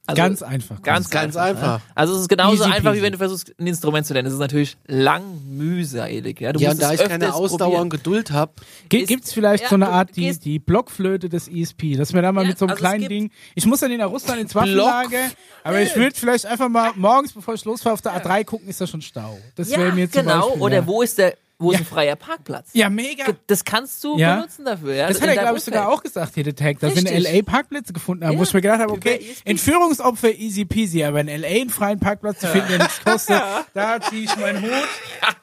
[0.06, 0.82] Also, Ganz einfach.
[0.82, 1.74] Ganz, Ganz einfach.
[1.74, 1.80] einfach.
[1.94, 4.26] Also es ist genauso Easy einfach, wie wenn du versuchst, ein Instrument zu lernen.
[4.26, 6.40] Es ist natürlich lang mühselig.
[6.40, 7.90] Ja, du Ja, musst und da es ich keine öfters Ausdauer und probieren.
[7.90, 8.52] Geduld habe,
[8.92, 12.32] Ist- gibt's vielleicht ja, so eine Art, die, die Blockflöte des ESP, dass wir da
[12.32, 14.40] mal Ja, mit so einem also es kleinen gibt- Ding, ich muss dann in Russland
[14.40, 15.30] ins Waffenlager,
[15.62, 18.80] aber ich würde vielleicht einfach mal morgens, bevor ich losfahre, auf der A3 gucken, ist
[18.80, 19.38] da schon Stau.
[19.54, 20.40] Das wäre mir zum genau.
[20.46, 21.78] Beispiel, Oder wo ist der, wo Ja.
[21.78, 22.70] ist ein freier Parkplatz?
[22.72, 23.24] Ja, mega.
[23.46, 24.36] Das kannst du Ja.
[24.36, 24.94] benutzen dafür.
[24.94, 25.06] Ja?
[25.08, 27.24] Das hat er, glaube ich, sogar auch gesagt, hier der Tag, dass wir in.
[27.24, 27.42] L.A.
[27.42, 29.24] Parkplätze gefunden haben, wo ich mir gedacht habe, okay.
[29.44, 31.46] Entführungsopfer easy peasy, aber in L.A.
[31.60, 33.40] einen freien Parkplatz zu finden, der nichts kostet,
[33.74, 34.88] da ziehe ich meinen Hut,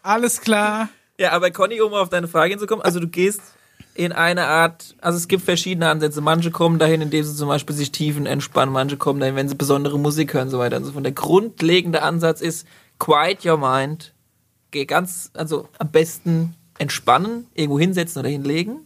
[0.04, 0.90] alles klar.
[1.20, 3.42] Ja, aber Conny, um auf deine Frage hinzukommen, also du gehst
[3.96, 6.22] in eine Art, also es gibt verschiedene Ansätze.
[6.22, 9.56] Manche kommen dahin, indem sie zum Beispiel sich tiefen entspannen, manche kommen dahin, wenn sie
[9.56, 11.04] besondere Musik hören und so weiter und so fort.
[11.06, 12.68] Der grundlegende Ansatz ist
[13.00, 14.14] quiet your mind.
[14.86, 18.80] Ganz, also am besten entspannen, irgendwo hinsetzen oder hinlegen,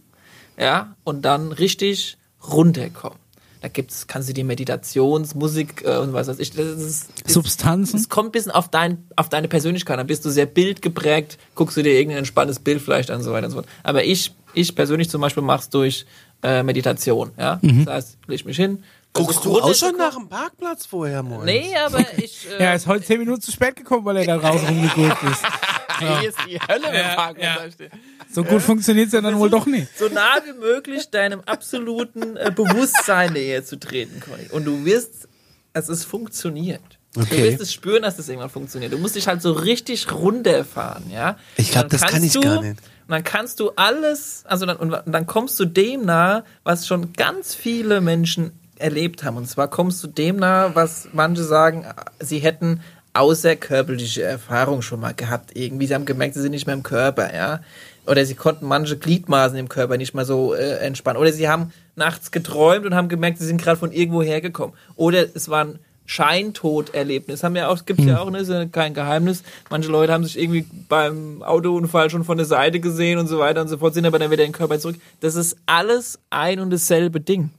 [0.57, 2.17] ja, und dann richtig
[2.51, 3.17] runterkommen.
[3.61, 6.51] Da gibt's, kannst du die Meditationsmusik äh, und was weiß ich.
[6.51, 7.97] Das ist, ist Substanzen.
[7.99, 10.07] es kommt ein bisschen auf, dein, auf deine Persönlichkeit an.
[10.07, 13.45] Bist du sehr bildgeprägt, guckst du dir irgendein entspanntes Bild vielleicht an und so weiter
[13.45, 13.67] und so fort.
[13.83, 16.07] Aber ich, ich persönlich zum Beispiel mach's durch
[16.41, 17.31] äh, Meditation.
[17.37, 17.59] Ja?
[17.61, 17.85] Mhm.
[17.85, 18.83] Das heißt, leg mich hin.
[19.13, 21.45] guckst du auch schon nach dem Parkplatz vorher, Moin?
[21.45, 22.47] Nee, aber ich.
[22.57, 25.21] Äh, Ja, er ist heute zehn Minuten zu spät gekommen, weil er da raus rumgegurkt
[25.23, 25.43] ist.
[26.19, 27.43] hier ist die Hölle im Ja, Parkplatz.
[27.45, 27.63] ja.
[27.65, 27.91] da steht.
[28.31, 29.97] So gut funktioniert's ja dann wohl doch nicht.
[29.97, 34.47] So nah wie möglich deinem absoluten äh, Bewusstsein näher zu treten, Conny.
[34.51, 35.27] Und du wirst,
[35.73, 36.81] dass es funktioniert.
[37.13, 37.43] Du Okay.
[37.51, 38.93] wirst es spüren, dass es irgendwann funktioniert.
[38.93, 41.37] Du musst dich halt so richtig runterfahren, ja.
[41.57, 42.79] Ich glaub, Und dann das kann kannst ich du, gar nicht.
[42.79, 47.11] Und dann kannst du alles, also dann, und dann kommst du dem nahe, was schon
[47.11, 49.35] ganz viele Menschen erlebt haben.
[49.35, 51.85] Und zwar kommst du dem nahe, was manche sagen,
[52.21, 52.79] sie hätten
[53.13, 55.51] außerkörperliche Erfahrung schon mal gehabt.
[55.55, 57.61] Irgendwie, sie haben gemerkt, sie sind nicht mehr im Körper, ja.
[58.07, 61.21] Oder sie konnten manche Gliedmaßen im Körper nicht mehr so äh, entspannen.
[61.21, 64.75] Oder sie haben nachts geträumt und haben gemerkt, sie sind gerade von irgendwo hergekommen.
[64.95, 67.43] Oder es war ein Scheintoderlebnis.
[67.43, 69.43] Haben ja auch, gibt's ja auch, ne, ist ja kein Geheimnis.
[69.69, 73.61] Manche Leute haben sich irgendwie beim Autounfall schon von der Seite gesehen und so weiter
[73.61, 74.97] und so fort, sind aber dann wieder in den Körper zurück.
[75.21, 77.51] Das ist alles ein und dasselbe Ding.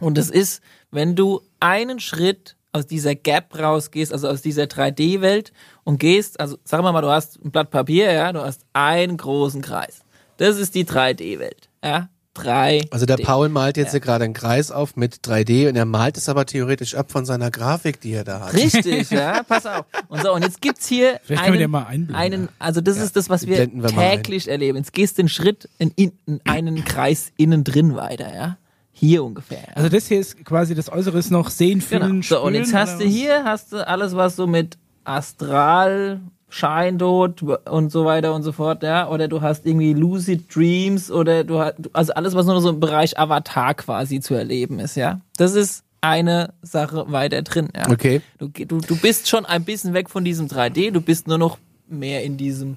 [0.00, 0.60] Und das ist,
[0.90, 5.52] wenn du einen Schritt aus dieser Gap rausgehst, also aus dieser 3D-Welt
[5.84, 9.16] und gehst, also sagen wir mal, du hast ein Blatt Papier, ja, du hast einen
[9.16, 10.00] großen Kreis.
[10.38, 12.08] Das ist die 3D-Welt, ja.
[12.34, 15.84] 3 Also der Paul malt jetzt hier gerade einen Kreis auf mit 3D und er
[15.84, 18.54] malt es aber theoretisch ab von seiner Grafik, die er da hat.
[18.54, 19.84] Richtig, ja, pass auf.
[20.08, 22.96] Und so, und jetzt gibt's hier Vielleicht können wir einen, den mal einen, also das
[22.96, 24.78] ist das, was wir, wir täglich erleben.
[24.78, 28.56] Jetzt gehst du den Schritt in, in, in einen Kreis innen drin weiter, ja.
[28.92, 29.74] Hier ungefähr.
[29.74, 32.22] Also das hier ist quasi das Äußere ist noch sehen, fühlen, Genau.
[32.22, 37.90] So, und jetzt hast du hier, hast du alles, was so mit Astral, Scheintod und
[37.90, 39.08] so weiter und so fort, ja.
[39.08, 42.78] Oder du hast irgendwie Lucid Dreams oder du hast, also alles, was nur so im
[42.78, 45.20] Bereich Avatar quasi zu erleben ist, ja.
[45.38, 47.88] Das ist eine Sache weiter drin, ja.
[47.90, 48.20] Okay.
[48.38, 51.56] Du, du, du bist schon ein bisschen weg von diesem 3D, du bist nur noch
[51.88, 52.76] mehr in diesem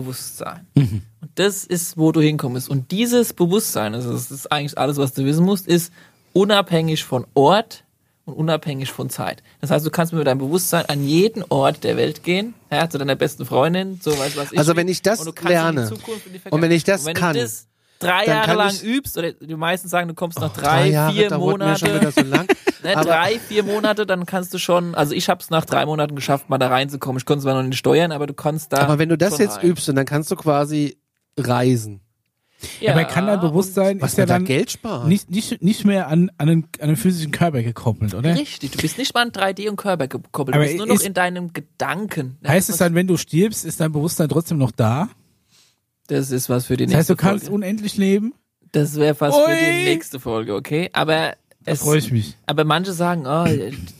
[0.00, 0.66] Bewusstsein.
[0.74, 2.68] Und das ist, wo du hinkommst.
[2.68, 5.92] Und dieses Bewusstsein, also das ist eigentlich alles, was du wissen musst, ist
[6.32, 7.84] unabhängig von Ort
[8.26, 9.42] und unabhängig von Zeit.
[9.60, 12.98] Das heißt, du kannst mit deinem Bewusstsein an jeden Ort der Welt gehen, ja, zu
[12.98, 14.58] deiner besten Freundin, so weiß was ich.
[14.58, 15.90] Also wenn ich das lerne
[16.50, 17.66] und wenn ich das und wenn kann, das
[17.98, 21.12] drei dann Jahre lang übst, oder die meisten sagen, du kommst nach Oh, drei, Jahre
[21.12, 22.46] vier schon Monate, wieder so lang.
[22.82, 26.14] Ne, drei, vier Monate, dann kannst du schon, also ich habe es nach drei Monaten
[26.14, 27.18] geschafft, mal da reinzukommen.
[27.18, 28.78] Ich konnte zwar noch nicht steuern, aber du kannst da.
[28.78, 29.70] Aber wenn du das jetzt rein.
[29.70, 30.96] übst, und dann kannst du quasi
[31.36, 32.00] reisen.
[32.80, 35.08] Ja, aber kann dein Bewusstsein Was ist ja wir da dann Geld sparen.
[35.08, 38.34] nicht, nicht, nicht mehr an, an, einen, an einen physischen Körper gekoppelt, oder?
[38.34, 41.02] Richtig, du bist nicht mal an 3D und Körper gekoppelt, Aber du bist nur noch
[41.02, 42.38] in deinem Gedanken.
[42.40, 42.48] Ne?
[42.48, 45.08] Heißt es dann, wenn du stirbst, ist dein Bewusstsein trotzdem noch da?
[46.06, 47.54] Das ist was für die Das nächste heißt, du kannst Folge.
[47.54, 48.34] unendlich leben?
[48.72, 49.56] Das wäre fast für Ui.
[49.56, 50.90] die nächste Folge, okay?
[50.92, 51.34] Aber
[51.64, 52.36] Da es, freue ich mich.
[52.46, 53.46] aber manche sagen, oh,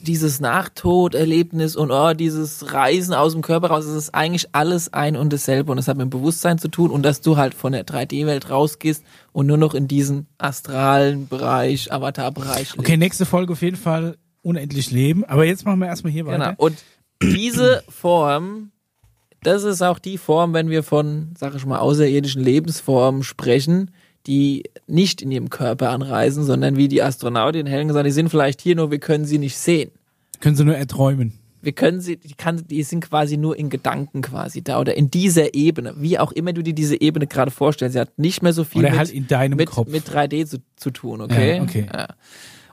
[0.03, 5.15] dieses Nachtoderlebnis und oh, dieses Reisen aus dem Körper raus, es ist eigentlich alles ein
[5.15, 7.71] und dasselbe und es hat mit dem Bewusstsein zu tun und dass du halt von
[7.73, 12.79] der 3D-Welt rausgehst und nur noch in diesen astralen Bereich, Avatar-Bereich lebst.
[12.79, 15.25] Okay, nächste Folge auf jeden Fall unendlich leben.
[15.25, 16.37] Aber jetzt machen wir erstmal hier Genau.
[16.39, 16.53] weiter.
[16.57, 16.77] Und
[17.21, 18.71] diese Form,
[19.43, 23.91] das ist auch die Form, wenn wir von, sag ich mal, außerirdischen Lebensformen sprechen,
[24.25, 28.61] die nicht in ihrem Körper anreisen, sondern wie die Astronautin Helen gesagt, die sind vielleicht
[28.61, 29.91] hier, nur wir können sie nicht sehen.
[30.41, 31.33] Können sie nur erträumen.
[31.61, 35.09] Wir können sie, die, kann, die sind quasi nur in Gedanken quasi da oder in
[35.09, 37.93] dieser Ebene, wie auch immer du dir diese Ebene gerade vorstellst.
[37.93, 39.89] Sie hat nicht mehr so viel Oder mit, halt in deinem mit, Kopf.
[39.89, 41.57] mit 3D zu, zu tun, okay?
[41.57, 41.87] Ja, okay.
[41.91, 42.07] Ja.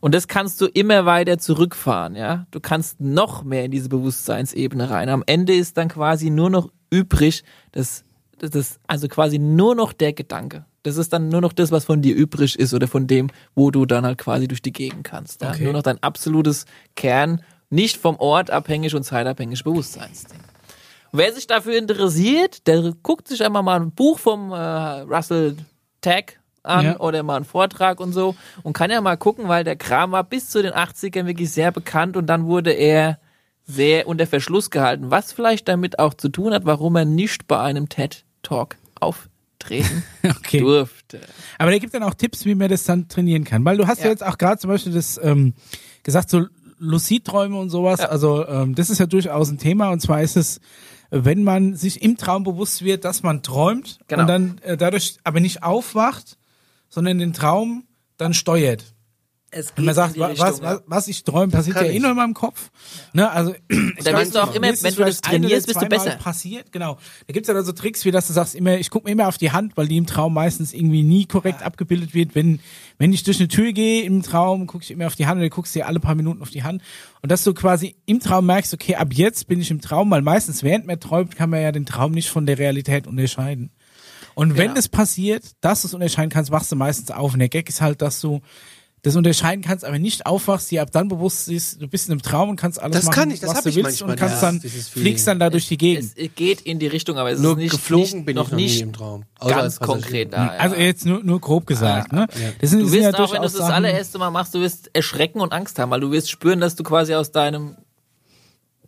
[0.05, 2.47] Und das kannst du immer weiter zurückfahren, ja.
[2.51, 5.09] Du kannst noch mehr in diese Bewusstseinsebene rein.
[5.09, 7.43] Am Ende ist dann quasi nur noch übrig,
[7.73, 8.05] das,
[8.37, 10.67] das, das also quasi nur noch der Gedanke.
[10.83, 13.71] Das ist dann nur noch das, was von dir übrig ist oder von dem, wo
[13.71, 15.41] du dann halt quasi durch die Gegend kannst.
[15.41, 15.53] Ja?
[15.53, 15.65] Okay.
[15.65, 17.41] Nur noch dein absolutes Kern,
[17.71, 20.41] nicht vom Ort abhängig und zeitabhängig Bewusstseinsding.
[21.13, 25.57] Wer sich dafür interessiert, der guckt sich einmal mal ein Buch vom äh, Russell
[26.03, 27.01] Tag an Ja.
[27.01, 30.25] oder mal einen Vortrag und so und kann ja mal gucken, weil der Kram war
[30.25, 33.19] bis zu den 80ern wirklich sehr bekannt und dann wurde er
[33.67, 37.59] sehr unter Verschluss gehalten, was vielleicht damit auch zu tun hat, warum er nicht bei
[37.61, 40.03] einem TED Talk auftreten
[40.39, 40.61] Okay.
[40.61, 41.21] durfte.
[41.59, 43.65] Aber der gibt dann auch Tipps, wie man das dann trainieren kann.
[43.65, 44.11] Weil du hast ja, Ja.
[44.11, 45.55] jetzt auch gerade zum Beispiel das ähm,
[46.03, 46.47] gesagt, so
[46.79, 48.01] Lucid-Träume und sowas.
[48.01, 49.89] Also ähm, das ist ja durchaus ein Thema.
[49.91, 50.61] Und zwar ist es,
[51.11, 54.23] wenn man sich im Traum bewusst wird, dass man träumt Genau.
[54.23, 56.37] und dann äh, dadurch aber nicht aufwacht,
[56.95, 57.85] sondern den Traum
[58.17, 58.85] dann steuert.
[59.57, 62.17] Es Und man sagt, wa- was, was, was ich träume, passiert ja eh nur in
[62.17, 62.73] meinem Kopf.
[63.13, 65.81] Ne, also, ich Da weiß bist du auch immer, wenn du das oder trainierst, bist
[65.81, 66.11] du besser.
[66.17, 66.99] passiert, genau.
[67.29, 69.29] Da gibt's ja dann so Tricks, wie dass du sagst, immer, ich gucke mir immer
[69.29, 72.35] auf die Hand, weil die im Traum meistens irgendwie nie korrekt abgebildet wird.
[72.35, 72.59] Wenn,
[72.99, 75.43] wenn ich durch eine Tür gehe im Traum, gucke ich immer auf die Hand und
[75.43, 76.83] dann guckst dir alle paar Minuten auf die Hand.
[77.23, 80.23] Und dass du quasi im Traum merkst, okay, ab jetzt bin ich im Traum, weil
[80.23, 83.71] meistens während man träumt, kann man ja den Traum nicht von der Realität unterscheiden.
[84.35, 84.75] Und wenn Ja.
[84.75, 87.33] das passiert, dass du es unterscheiden kannst, wachst du meistens auf.
[87.33, 88.41] Und der Gag ist halt, dass du
[89.03, 92.23] das unterscheiden kannst, aber nicht aufwachst, dir ab dann bewusst ist, du bist in einem
[92.23, 94.37] Traum und kannst alles Das machen, kann ich, das was du ich willst und kannst
[94.43, 96.11] ja, dann, fliegst dann da durch die Gegend.
[96.17, 98.51] Es geht in die Richtung, aber es Nur ist nicht, geflogen nicht, bin noch ich
[98.53, 99.25] noch nie nicht im Traum.
[99.47, 100.47] Ganz konkret da.
[100.47, 100.51] Ja.
[100.59, 102.27] Also jetzt nur, nur grob gesagt, ne?
[102.63, 104.89] Das sind, Du wirst ja auch, wenn du durchaus das allererste Mal machst, du wirst
[104.95, 107.77] erschrecken und Angst haben, weil du wirst spüren, dass du quasi aus deinem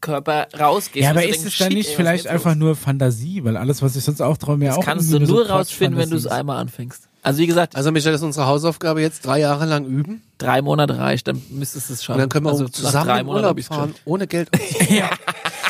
[0.06, 1.02] Körper rausgehst.
[1.02, 2.58] Ja, aber ist denkst, es dann nicht ey, vielleicht einfach los?
[2.58, 5.26] nur Fantasie, weil alles, was ich sonst auch träume, ja auch Das kannst du nur
[5.26, 7.08] so rausfinden, wenn du es einmal anfängst.
[7.22, 10.22] Also wie gesagt, Also Michael, das ist unsere Hausaufgabe jetzt, drei Jahre lang üben.
[10.38, 12.14] drei Monate reicht, dann müsstest du es schaffen.
[12.14, 14.48] Und dann können wir also auch zusammen drei in Monaten Urlaub fahren, ohne Geld.
[14.88, 15.10] ja.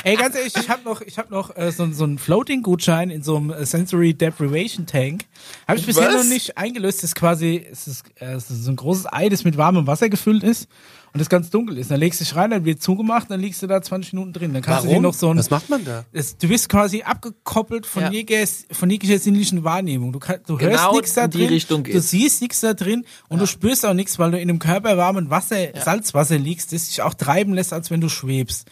[0.05, 3.23] Ey, ganz ehrlich, ich habe noch, ich hab noch äh, so, so einen Floating-Gutschein in
[3.23, 5.25] so einem äh, Sensory Deprivation Tank.
[5.67, 6.25] Habe ich bisher Was?
[6.25, 6.99] noch nicht eingelöst.
[6.99, 9.87] Das ist quasi, es ist, äh, es ist so ein großes Ei, das mit warmem
[9.87, 10.69] Wasser gefüllt ist
[11.17, 11.91] und das ganz dunkel ist.
[11.91, 14.53] Dann legst du dich rein, dann wird zugemacht, dann liegst du da 20 Minuten drin.
[14.53, 15.03] Dann kannst du dir Warum?
[15.05, 16.05] noch so ein Was macht man da?
[16.13, 18.11] es, du bist quasi abgekoppelt von, Ja.
[18.11, 20.13] jeglicher, von jeglicher sinnlichen Wahrnehmung.
[20.13, 22.11] Du, kann, du Genau hörst nichts da drin, Richtung du geht's.
[22.11, 25.57] siehst nichts da drin und du spürst auch nichts, weil du in einem körperwarmen Wasser,
[25.83, 28.69] Salzwasser liegst, das dich auch treiben lässt, als wenn du schwebst.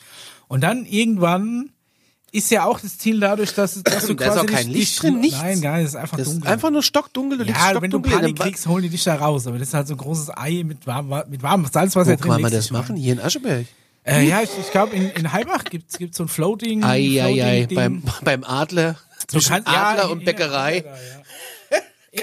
[0.47, 1.71] Und dann irgendwann
[2.35, 4.77] ist ja auch das Ziel dadurch, dass, dass du Da ist quasi auch kein nicht,
[4.77, 5.39] Licht drin, nichts.
[5.39, 6.51] Nein, gar nicht, das ist einfach Das ist dunkel.
[6.51, 9.47] einfach nur stockdunkel, du ja, wenn du Panik kriegst, holen die dich da raus.
[9.47, 12.31] Aber das ist halt so ein großes Ei mit warmem, mit warmem Salzwasser Wo drin.
[12.33, 12.97] kann man das machen?
[12.97, 13.67] Hier in Ascheberg.
[14.07, 16.85] Äh, ja, ich, ich glaube, in, in Heilbach gibt's gibt's so ein Floating.
[16.85, 18.97] Ei, ei, ei, beim, beim Adler.
[19.29, 20.79] Zwischen kannst- ja, Adler in- und Bäckerei.
[20.79, 20.93] Ja, ja.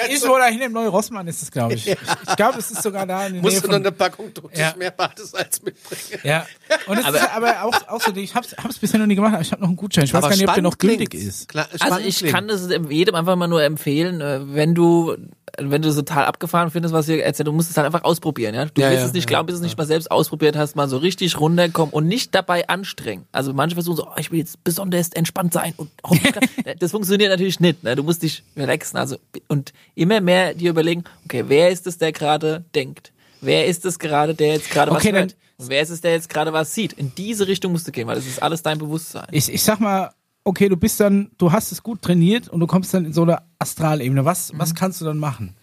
[0.09, 1.87] Ist wohl dahin im Neu-Rossmann ist es, glaube ich.
[1.87, 1.97] Ich,
[2.29, 4.73] ich glaube, es ist sogar da in der Nähe Musst du noch eine Packung Ja.
[4.77, 6.21] Meerbates als mitbringen.
[6.23, 6.45] Ja.
[6.87, 9.41] Und es ist aber auch, auch so, ich hab's, hab's bisher noch nie gemacht, aber
[9.41, 10.05] ich habe noch einen Gutschein.
[10.05, 11.49] Ich weiß gar nicht, ob der noch gültig ist.
[11.49, 12.33] Klar, Also ich klingt.
[12.33, 15.15] kann das jedem einfach mal nur empfehlen, äh, wenn du
[15.59, 18.55] wenn du es total abgefahren findest, was ihr erzählt, du musst es halt einfach ausprobieren,
[18.55, 18.65] ja.
[18.65, 20.55] Du Ja, wirst ja, es nicht ja, glauben, bis du es nicht mal selbst ausprobiert
[20.55, 23.25] hast, mal so richtig runterkommen und nicht dabei anstrengen.
[23.33, 25.91] Also manche versuchen so, oh, ich will jetzt besonders entspannt sein und
[26.23, 26.47] kann-
[26.79, 27.83] das funktioniert natürlich nicht.
[27.83, 27.97] Ne?
[27.97, 29.17] Du musst dich relaxen, also
[29.49, 33.11] und immer mehr dir überlegen, okay, wer ist es, der gerade denkt?
[33.41, 35.36] Wer ist es gerade, der jetzt gerade Okay, was hört?
[35.57, 36.93] Und wer ist es, der jetzt gerade was sieht?
[36.93, 39.27] In diese Richtung musst du gehen, weil das ist alles dein Bewusstsein.
[39.32, 40.11] Ich, ich sag mal,
[40.43, 43.21] okay, du bist dann, du hast es gut trainiert und du kommst dann in so
[43.23, 44.25] eine Astralebene.
[44.25, 44.59] Was, Mhm.
[44.59, 45.55] was kannst du dann machen?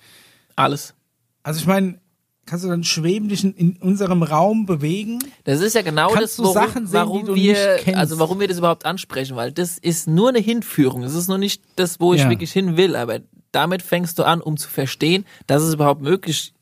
[0.57, 0.95] Alles.
[1.43, 2.01] Also ich meine,
[2.47, 5.19] kannst du dann schweben dich in, unserem Raum bewegen?
[5.45, 8.59] Das ist ja genau Kannst das, warum, Sachen sehen, warum wir, also warum wir das
[8.59, 11.03] überhaupt ansprechen, weil das ist nur eine Hinführung.
[11.03, 12.31] Das ist noch nicht das, wo ich Ja.
[12.31, 13.21] wirklich hin will, aber
[13.59, 16.53] damit fängst du an, um zu verstehen, dass es überhaupt möglich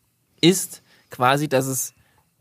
[0.40, 1.92] ist, quasi, dass es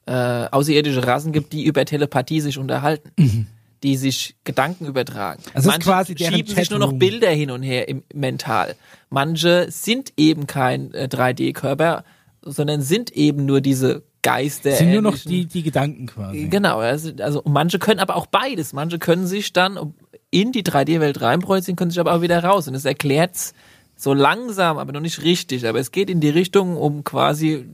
[0.05, 3.49] äh, außerirdische Rassen gibt, die über Telepathie sich unterhalten.
[3.83, 5.41] Die sich Gedanken übertragen.
[5.45, 5.51] Mhm.
[5.53, 6.93] Also das Manche quasi schieben sich nur noch.
[6.93, 8.75] Bilder hin und her im mental.
[9.09, 12.05] Manche sind eben kein äh, 3D-Körper,
[12.41, 14.69] sondern sind eben nur diese Geister.
[14.69, 16.47] Das sind nur noch die, die Gedanken quasi.
[16.47, 18.71] Genau, also, also manche können aber auch beides.
[18.71, 19.93] Manche können sich dann
[20.31, 22.69] in die 3D-Welt reinprojizieren, können sich aber auch wieder raus.
[22.69, 23.53] Und es erklärt's
[23.95, 25.67] so langsam, aber noch nicht richtig.
[25.67, 27.65] Aber es geht in die Richtung, um quasi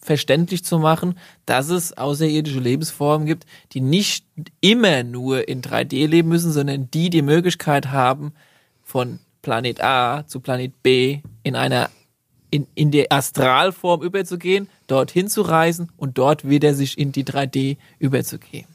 [0.00, 4.24] verständlich zu machen, dass es außerirdische Lebensformen gibt, die nicht
[4.60, 8.32] immer nur in 3D leben müssen, sondern die die Möglichkeit haben,
[8.82, 11.90] von Planet A zu Planet B in einer
[12.50, 17.76] in, in die Astralform überzugehen, dorthin zu reisen und dort wieder sich in die 3D
[18.00, 18.66] überzugehen.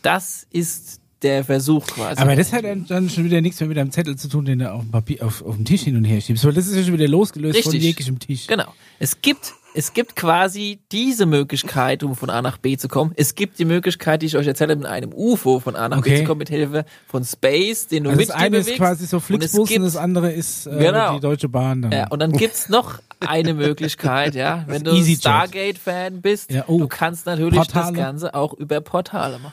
[0.00, 2.20] Das ist der Versuch quasi.
[2.20, 4.72] Aber das hat dann, schon wieder nichts mehr mit einem Zettel zu tun, den du
[4.72, 6.82] auf dem, Papier, auf, auf dem Tisch hin und her schiebst, weil das ist ja
[6.84, 7.88] schon wieder losgelöst von Richtig.
[7.88, 8.46] jeglichem Tisch.
[8.46, 8.72] Genau.
[9.00, 13.12] Es gibt, es gibt quasi diese Möglichkeit, um von A nach B zu kommen.
[13.16, 16.10] Es gibt die Möglichkeit, die ich euch erzähle, mit einem UFO von A nach B
[16.10, 16.18] Okay.
[16.20, 19.16] zu kommen, mit Hilfe von Space, den du Also mit das eine ist quasi so
[19.18, 21.14] Und Flixbus und, gibt- das andere ist äh, Genau.
[21.16, 21.92] die Deutsche Bahn dann.
[21.92, 24.64] Ja, und dann gibt's noch eine Möglichkeit, ja.
[24.68, 24.94] Wenn du.
[25.04, 26.78] Stargate-Fan bist, Ja, oh.
[26.78, 27.96] du kannst natürlich das Portale.
[27.96, 29.52] Ganze auch über Portale machen.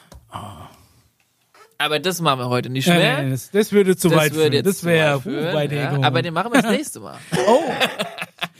[1.77, 3.17] Aber das machen wir heute nicht mehr.
[3.17, 4.53] nee, nee, das, das würde zu das weit würde führen.
[4.53, 6.01] jetzt Das wäre uh.
[6.03, 7.17] Aber den machen wir das nächste Mal.
[7.47, 7.59] Oh.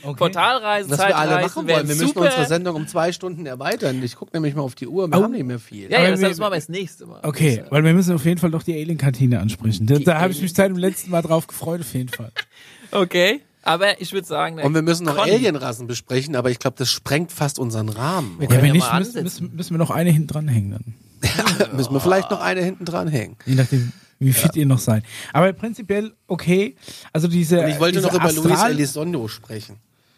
[0.02, 0.18] Okay.
[0.18, 1.88] Portalreisen, Was wir alle Zeitreisen machen wollen.
[1.88, 2.20] Wir müssen super.
[2.26, 4.00] unsere Sendung um zwei Stunden erweitern.
[4.04, 5.08] Ich gucke nämlich mal auf die Uhr.
[5.10, 5.22] Wir Oh.
[5.24, 5.90] haben nicht mehr viel.
[5.90, 7.20] Ja, ja, das, wir- das machen wir das nächste Mal.
[7.24, 9.86] Okay, weil wir müssen auf jeden Fall doch die Alien-Kantine ansprechen.
[9.86, 12.30] Da, da habe ich mich seit dem letzten Mal drauf gefreut, auf jeden Fall.
[12.92, 13.40] Okay.
[13.62, 17.32] Aber ich würde sagen, Und wir müssen noch Alienrassen besprechen, aber ich glaube, das sprengt
[17.32, 18.36] fast unseren Rahmen.
[18.38, 20.94] Wir Ja, können wenn ja nicht, müssen, müssen, müssen wir noch eine hinten dranhängen dann.
[21.72, 23.36] müssen wir vielleicht noch eine hinten dran hängen.
[23.46, 25.04] Je nachdem, wie fit ihr noch seid.
[25.32, 26.76] Aber prinzipiell okay.
[27.12, 27.60] Also diese.
[27.60, 29.76] Und ich wollte diese noch über Luis Astral- Elizondo sprechen.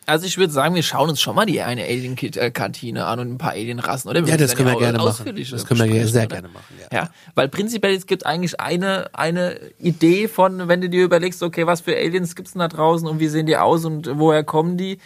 [0.08, 3.36] Also ich würde sagen, wir schauen uns schon mal die eine Alien-Kantine an und ein
[3.36, 4.24] paar Alien-Rassen, oder?
[4.24, 5.36] Ja, das können wir gerne machen.
[5.50, 6.28] Das können wir sehr oder?
[6.36, 6.74] gerne machen.
[6.80, 7.02] Ja.
[7.02, 11.66] Ja, weil prinzipiell es gibt eigentlich eine, eine Idee von, wenn du dir überlegst, okay,
[11.66, 14.78] was für Aliens gibt's denn da draußen und wie sehen die aus und woher kommen
[14.78, 14.96] die?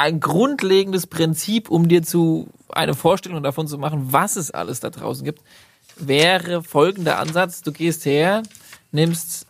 [0.00, 4.88] Ein grundlegendes Prinzip, um dir zu eine Vorstellung davon zu machen, was es alles da
[4.88, 5.42] draußen gibt,
[5.96, 7.60] wäre folgender Ansatz.
[7.60, 8.42] Du gehst her,
[8.92, 9.46] nimmst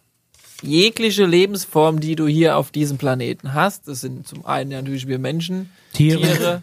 [0.61, 3.87] jegliche Lebensform, die du hier auf diesem Planeten hast.
[3.87, 6.21] Das sind zum einen natürlich wir Menschen, Tiere.
[6.21, 6.63] Tiere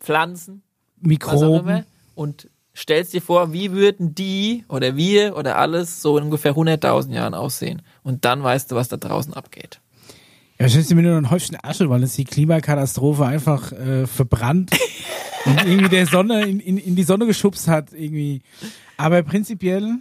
[0.00, 0.62] Pflanzen,
[1.00, 1.84] Mikroben.
[2.16, 7.12] und stellst dir vor, wie würden die oder wir oder alles so in ungefähr 100.000
[7.12, 7.82] Jahren aussehen.
[8.02, 9.78] Und dann weißt du, was da draußen abgeht.
[10.58, 14.70] Ja, wahrscheinlich sind wir nur ein Häufchen Asche, weil es die Klimakatastrophe einfach äh, verbrannt
[15.44, 18.40] und irgendwie der Sonne in, in, in die Sonne geschubst hat irgendwie.
[18.96, 19.96] Aber prinzipiell.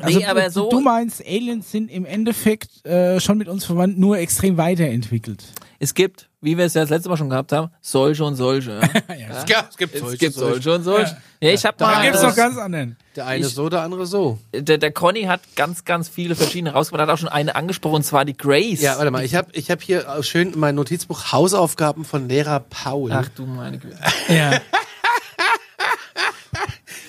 [0.00, 3.64] Also Nee, aber du, so- du meinst, Aliens sind im Endeffekt äh, schon mit uns
[3.64, 5.44] verwandt, nur extrem weiterentwickelt.
[5.78, 8.80] Es gibt, wie wir es ja das letzte Mal schon gehabt haben, solche und solche.
[9.08, 9.14] Ja?
[9.16, 11.16] Ja, es gibt Es gibt solche und solche.
[11.40, 12.02] Ja, ich habe Da mal.
[12.02, 12.96] gibt's noch ganz anderen.
[13.16, 14.38] Der eine Ich- so, der andere so.
[14.54, 18.02] der, der Conny hat ganz, ganz viele verschiedene rausgebracht, hat auch schon eine angesprochen, und
[18.04, 18.80] zwar die Grace.
[18.80, 22.60] Ja, warte mal, ich habe ich hab hier schön in meinem Notizbuch Hausaufgaben von Lehrer
[22.60, 23.12] Paul.
[23.12, 23.96] Ach du meine Güte.
[24.28, 24.60] Ja.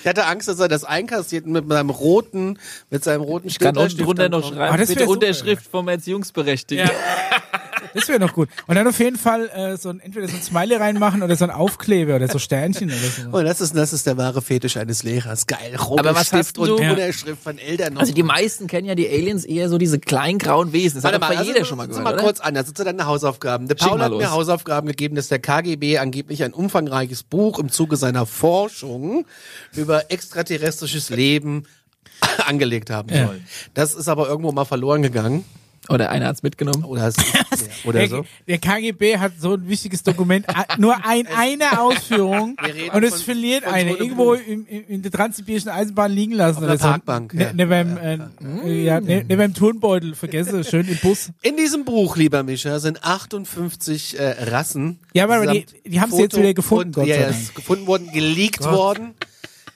[0.06, 3.76] Ich hatte Angst, dass er das einkassiert mit seinem roten, mit seinem roten Ich kann
[3.76, 6.88] unten drunter dann noch schreiben, das bitte super, Unterschrift vom Erziehungsberechtigten.
[7.96, 8.48] Das wäre noch gut.
[8.66, 11.44] Und dann auf jeden Fall äh, so ein, entweder so ein Smiley reinmachen oder so
[11.44, 13.36] ein Aufkleber oder so Sternchen oder so.
[13.38, 15.46] Und das ist, das ist der wahre Fetisch eines Lehrers.
[15.46, 16.90] Geil, roter Aber was Stift hast und Ja.
[16.90, 17.96] Unterschrift von Eltern.
[17.98, 20.96] Also die meisten kennen ja die Aliens eher so diese kleinen grauen Wesen.
[20.98, 22.22] Das Warte hat mal, bei also, jeder schon mal gehört, mal oder?
[22.22, 23.66] kurz an, das sind deine Hausaufgaben.
[23.68, 24.30] Der Paul hat mir.
[24.30, 29.26] Hausaufgaben gegeben, dass der KGB angeblich ein umfangreiches Buch im Zuge seiner Forschung
[29.74, 31.64] über extraterrestrisches Leben
[32.46, 33.26] angelegt haben Ja.
[33.26, 33.40] soll.
[33.74, 35.44] Das ist aber irgendwo mal verloren gegangen.
[35.88, 36.84] Oder einer hat's mitgenommen.
[36.84, 37.40] Oder, es- ja,
[37.84, 38.24] oder Der, so.
[38.48, 40.46] der KGB hat so ein wichtiges Dokument,
[40.78, 42.56] nur ein, eine Ausführung
[42.92, 43.90] und es von- verliert von eine.
[43.92, 46.62] Irgendwo in, in, in der transsibirischen Eisenbahn liegen lassen.
[46.64, 46.84] oder so.
[46.86, 47.52] Parkbank, Ne, ja.
[47.52, 48.18] ne beim, äh,
[48.64, 51.30] äh, ja, ne, ne beim Turnbeutel, vergesse, schön im Bus.
[51.42, 54.98] In diesem Buch, lieber Mischa, sind 58 äh, Rassen.
[55.14, 57.40] Ja, aber die- die haben sie jetzt wieder gefunden, und, Gott ja, sei ja, Dank.
[57.40, 59.14] ist gefunden worden, geleakt worden.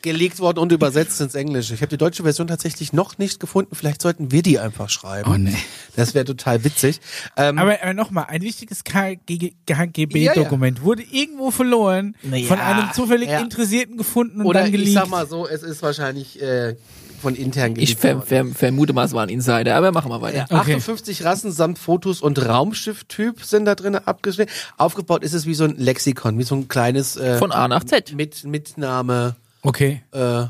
[0.02, 1.74] Geleakt worden und übersetzt ins Englische.
[1.74, 3.74] Ich habe die deutsche Version tatsächlich noch nicht gefunden.
[3.74, 5.30] Vielleicht sollten wir die einfach schreiben.
[5.30, 5.54] Oh, nee.
[5.96, 7.00] Das wäre total witzig.
[7.36, 13.28] Ähm, Aber, aber nochmal, ein wichtiges KGB-Dokument wurde irgendwo verloren, Na ja, von einem zufällig
[13.28, 13.40] ja.
[13.40, 14.94] Interessierten gefunden und oder dann ich geleakt.
[14.94, 16.76] sag mal so, es ist wahrscheinlich äh,
[17.20, 20.46] von intern Ich ver ver vermute mal, es war ein Insider, aber machen wir weiter.
[20.50, 20.74] Ja, Okay.
[20.76, 24.50] 58 Rassen samt Fotos und Raumschifftyp sind da drin abgeschnitten.
[24.78, 27.84] Aufgebaut ist es wie so ein Lexikon, wie so ein kleines äh, Von A nach
[27.84, 28.14] Z.
[28.14, 30.02] mit Mitnahme okay.
[30.12, 30.44] äh,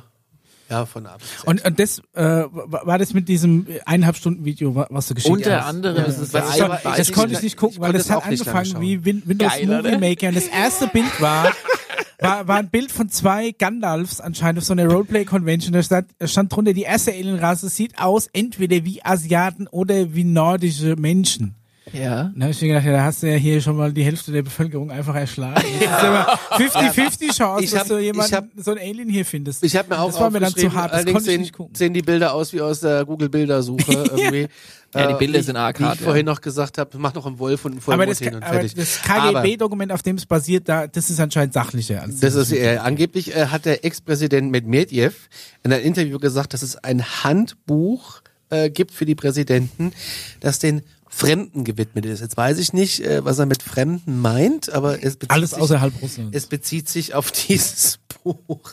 [0.70, 1.46] ja von A bis Z.
[1.48, 5.14] Und, und das äh, war war das mit diesem eineinhalb Stunden Video, wa- was du
[5.14, 5.68] geschickt Unter hast?
[5.68, 8.02] anderem ist es ja ein aber- Das ich- konnte ich nicht gucken, ich weil das
[8.06, 9.98] es hat angefangen wie Win Windows Geil, Movie oder?
[9.98, 11.52] Maker und das erste Bild war,
[12.20, 15.72] war, war ein Bild von zwei Gandalfs anscheinend auf so einer Roleplay Convention.
[15.72, 20.22] Da stand, da stand drunter, die erste Alienrasse sieht aus entweder wie Asiaten oder wie
[20.24, 21.56] nordische Menschen.
[21.92, 22.30] Ja.
[22.36, 24.32] Da hab ich mir gedacht, ja, da hast du ja hier schon mal die Hälfte
[24.32, 25.62] der Bevölkerung einfach erschlagen.
[25.80, 29.24] Das aber 50-50 Chance, Ich dass hab- du ich jemanden, hab- so ein Alien hier
[29.24, 29.64] findest.
[29.64, 31.40] Ich habe mir auch Das war mir dann zu hart, das allerdings konnte ich sehen,
[31.40, 31.74] nicht gucken.
[31.74, 34.48] sehen die Bilder aus wie aus der Google-Bildersuche irgendwie.
[34.92, 36.04] Ja, die Äh, Bilder wie- sind arg Wie hart, ich ja.
[36.06, 38.42] vorhin noch gesagt habe, mach noch einen Wolf und einen aber das, Vollmond hin und
[38.42, 38.74] aber fertig.
[38.74, 42.02] das Aber- KGB-Dokument, auf dem es basiert, da, das ist anscheinend sachlicher.
[42.02, 45.28] Als Das ist äh, angeblich äh, hat der Ex-Präsident Medvedev
[45.62, 48.20] in einem Interview gesagt, dass es ein Handbuch
[48.50, 49.92] äh, gibt für die Präsidenten,
[50.40, 50.82] das den
[51.12, 52.20] Fremden gewidmet ist.
[52.20, 55.60] Jetzt weiß ich nicht, äh, was er mit Fremden meint, aber es bezieht Alles sich,
[55.60, 56.36] außerhalb Russlands.
[56.36, 58.72] es bezieht sich auf dieses Buch.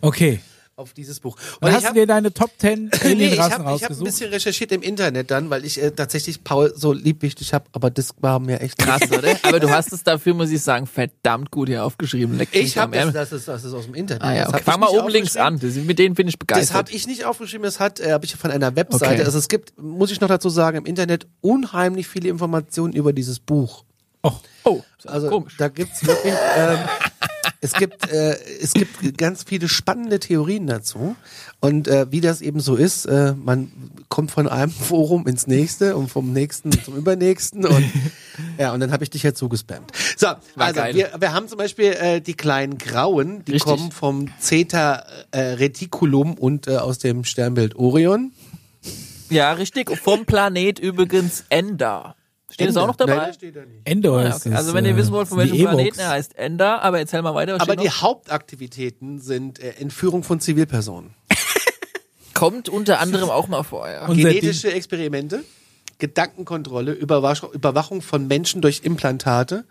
[0.00, 0.40] Okay.
[0.76, 1.36] Auf dieses Buch.
[1.60, 4.04] Und hast ich du dir deine Top 10 nee, ich Alienrassen habe ich hab ein
[4.04, 8.10] bisschen recherchiert im Internet dann, weil ich äh, tatsächlich Paul so liebwichtig habe, aber das
[8.20, 9.36] war mir echt Krass, oder?
[9.42, 12.36] Aber du hast es dafür, muss ich sagen, verdammt gut hier aufgeschrieben.
[12.36, 14.22] Leck Ich habe das, das ist, das ist aus dem Internet.
[14.22, 14.58] Ah ja, okay.
[14.58, 15.58] hab Fang mal oben links an.
[15.58, 16.90] Das, mit denen bin ich Das habe begeistert.
[16.94, 19.14] ich nicht aufgeschrieben, das hat äh, habe ich von einer Webseite.
[19.14, 19.22] Okay.
[19.24, 23.40] Also es gibt, muss ich noch dazu sagen, im Internet unheimlich viele Informationen über dieses
[23.40, 23.84] Buch.
[24.22, 24.32] Oh,
[24.64, 25.56] Oh, Also komisch.
[25.56, 26.78] da gibt's wirklich, ähm,
[27.60, 31.16] es gibt, äh, es gibt ganz viele spannende Theorien dazu.
[31.60, 33.72] Und äh, wie das eben so ist, äh, man
[34.08, 37.84] kommt von einem Forum ins nächste und vom nächsten zum übernächsten und
[38.58, 39.90] ja, und dann habe ich dich ja zugespammt.
[40.16, 40.94] So, also geil.
[40.94, 43.62] wir, wir haben zum Beispiel äh, die kleinen Grauen, die Richtig.
[43.62, 48.32] kommen vom Zeta äh, Reticulum und äh, aus dem Sternbild Orion.
[49.28, 49.90] Ja, richtig.
[49.98, 52.14] Vom Planet übrigens Ender.
[52.50, 53.16] Steht es auch noch dabei?
[53.16, 53.80] Nein, steht da nicht.
[53.84, 54.50] Endor Ah, ist okay.
[54.50, 55.58] es, Also wenn ihr äh, wissen wollt, von welchem.
[55.58, 57.54] Planeten er heißt Ender, aber erzähl mal weiter.
[57.54, 58.02] Was Aber steht die noch?
[58.02, 61.14] Hauptaktivitäten sind äh, Entführung von Zivilpersonen.
[62.34, 63.88] kommt unter anderem auch mal vor.
[63.88, 64.06] Ja.
[64.06, 65.42] Genetische Experimente,
[65.98, 69.64] Gedankenkontrolle, Überwachung von Menschen durch Implantate,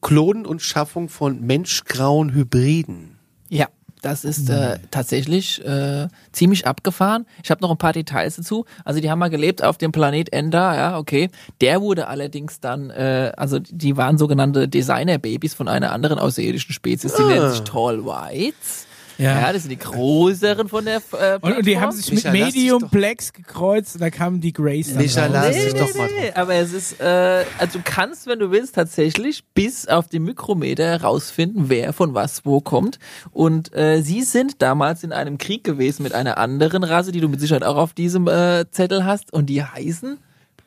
[0.00, 3.18] Klonen und Schaffung von menschgrauen Hybriden.
[3.48, 3.68] Ja,
[4.02, 7.26] das ist äh, tatsächlich äh, ziemlich abgefahren.
[7.42, 8.64] Ich habe noch ein paar Details dazu.
[8.84, 11.30] Also die haben mal gelebt auf dem Planet Ender, ja, okay.
[11.60, 17.14] Der wurde allerdings dann, äh, also die waren sogenannte Designer-Babys von einer anderen außerirdischen Spezies,
[17.14, 18.86] die nennen sich Tall Whites.
[19.18, 19.40] Ja.
[19.40, 19.52] Ja.
[19.52, 22.54] das sind die größeren von der äh, Und, und die haben sich mit Micha, dich
[22.54, 25.30] Medium Blacks gekreuzt und da kamen die Grays dann Micha, raus.
[25.32, 28.38] lass Nee, dich nee, doch mal nee, aber es ist, äh, also du kannst, wenn
[28.38, 32.98] du willst, tatsächlich bis auf die Mikrometer herausfinden, wer von was wo kommt.
[33.32, 37.28] Und äh, sie sind damals in einem Krieg gewesen mit einer anderen Rasse, die du
[37.28, 40.18] mit Sicherheit auch auf diesem äh, Zettel hast, und die heißen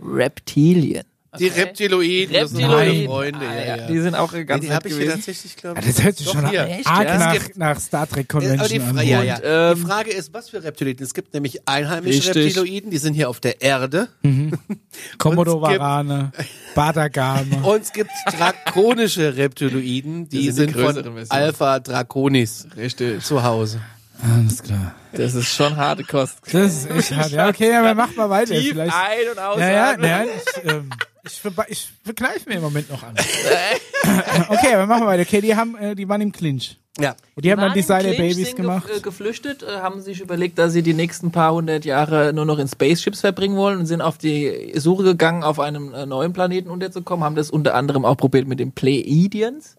[0.04, 1.04] Reptilien.
[1.38, 3.07] Die Reptiloiden, das sind meine Reptiloiden.
[3.07, 3.39] Freunde.
[3.47, 3.88] Ah, ja, ja, ja.
[3.88, 5.95] Die sind auch Nee, ganz die nett habe ich hier tatsächlich, glaube Ja, ich.
[5.95, 6.63] das hört sich Doch, schon hier.
[6.86, 7.17] Arg ja?
[7.19, 9.07] nach, gibt- nach Star Trek Äh, Convention die, an.
[9.07, 9.36] Ja, ja.
[9.36, 11.05] Und, ähm, die Frage ist, was für Reptiloiden?
[11.05, 12.55] Es gibt nämlich einheimische Richtig.
[12.57, 14.07] Reptiloiden, die sind hier auf der Erde.
[15.19, 16.32] Komodo Und es gibt- Varane,
[16.75, 17.57] Badagame.
[17.63, 21.25] Und es gibt drakonische Reptiloiden, die Das sind die sind, von.
[21.30, 23.23] Alpha Draconis Richtig.
[23.23, 23.82] zu Hause.
[24.21, 24.95] Alles klar.
[25.13, 26.39] Das ist schon harte Kost.
[26.51, 27.32] Das ist echt hart.
[27.32, 28.53] Ja, okay, aber mach mal weiter.
[28.53, 28.93] Tief Vielleicht.
[28.93, 29.69] ein- und ausatmen.
[29.69, 30.89] Ja, ja, nein, ich, ähm,
[31.30, 33.15] ich, ich verkneife mir im Moment noch an.
[34.49, 35.23] okay, aber machen wir weiter.
[35.23, 36.77] Okay, die haben, äh, die waren im Clinch.
[36.99, 37.15] Ja.
[37.36, 38.88] Und die haben dann Designer Clinch, Babys sind gemacht.
[38.88, 42.45] Ge äh, geflüchtet, äh, haben sich überlegt, dass sie die nächsten paar hundert Jahre nur
[42.45, 46.34] noch in Spaceships verbringen wollen und sind auf die Suche gegangen, auf einem äh, neuen
[46.34, 49.75] Planeten unterzukommen, haben das unter anderem auch probiert mit den Pleiadians,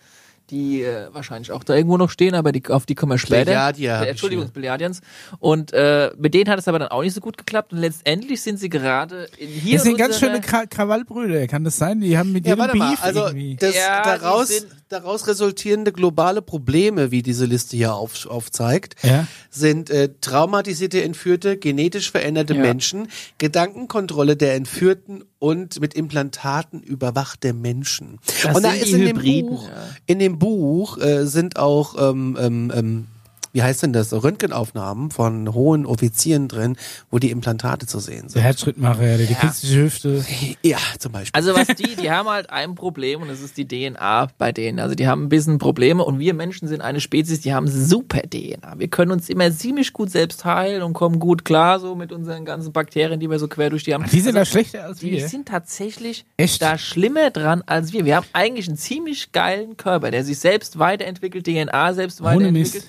[0.50, 3.56] die äh, wahrscheinlich auch da irgendwo noch stehen, aber die, auf die kommen wir später.
[3.66, 4.52] Hab Äh, Entschuldigung, hier.
[4.52, 5.00] Pleiadians.
[5.38, 8.42] Und äh, mit denen hat es aber dann auch nicht so gut geklappt und letztendlich
[8.42, 12.00] sind sie gerade in hier Das sind in ganz schöne Kra Krawallbrüder, kann das sein?
[12.00, 12.90] Die haben mit Ja, ihrem warte mal.
[12.90, 13.56] Beef Also irgendwie.
[13.56, 19.26] das Ja, daraus, daraus resultierende globale Probleme, wie diese Liste hier auf, aufzeigt, Ja.
[19.50, 22.60] sind äh, traumatisierte Entführte, genetisch veränderte Ja.
[22.60, 28.18] Menschen, Gedankenkontrolle der Entführten und mit Implantaten überwachte Menschen.
[28.42, 29.74] Das und da ist die in dem Hybriden, Buch, ja.
[30.06, 33.06] in dem Buch äh, sind auch ähm, ähm, ähm,
[33.52, 36.76] wie heißt denn das, Röntgenaufnahmen von hohen Offizieren drin,
[37.10, 38.42] wo die Implantate zu sehen Der sind.
[38.42, 40.24] Herzschrittmacher, der die künstliche Hüfte.
[40.62, 41.38] Ja, zum Beispiel.
[41.38, 44.78] Also was die, die haben halt ein Problem und das ist die DNA bei denen.
[44.78, 48.20] Also die haben ein bisschen Probleme und wir Menschen sind eine Spezies, die haben super
[48.22, 48.78] DNA.
[48.78, 52.44] Wir können uns immer ziemlich gut selbst heilen und kommen gut klar so mit unseren
[52.44, 54.04] ganzen Bakterien, die wir so quer durch die haben.
[54.10, 55.28] Die sind da also, schlechter als die wir.
[55.28, 56.62] sind tatsächlich Echt?
[56.62, 58.04] da schlimmer dran als wir.
[58.04, 62.74] Wir haben eigentlich einen ziemlich geilen Körper, der sich selbst weiterentwickelt, DNA selbst Ohne weiterentwickelt.
[62.74, 62.88] Mist.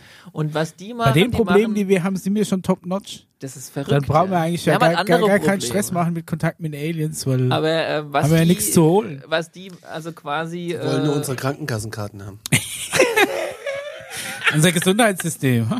[0.52, 2.86] Und was die machen, Bei den die Problemen, die wir haben, sind wir schon top
[2.86, 3.26] notch.
[3.40, 3.92] das ist verrückt.
[3.92, 4.44] Dann brauchen wir ja.
[4.44, 5.62] eigentlich Wir ja haben halt gar, gar, gar keinen.
[5.62, 8.74] Stress machen mit Kontakt mit Aliens, weil Aber äh, was Haben wir ja die, nichts
[8.74, 9.24] zu holen.
[9.28, 12.40] Was die also quasi Wir wollen nur äh, unsere Krankenkassenkarten haben.
[14.54, 15.68] unser Gesundheitssystem.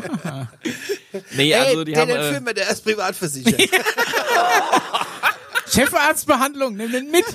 [1.36, 3.60] Nee, also die den haben äh, entführen wir, der ist privatversichert.
[5.68, 7.26] Chefarztbehandlung, nimm den mit.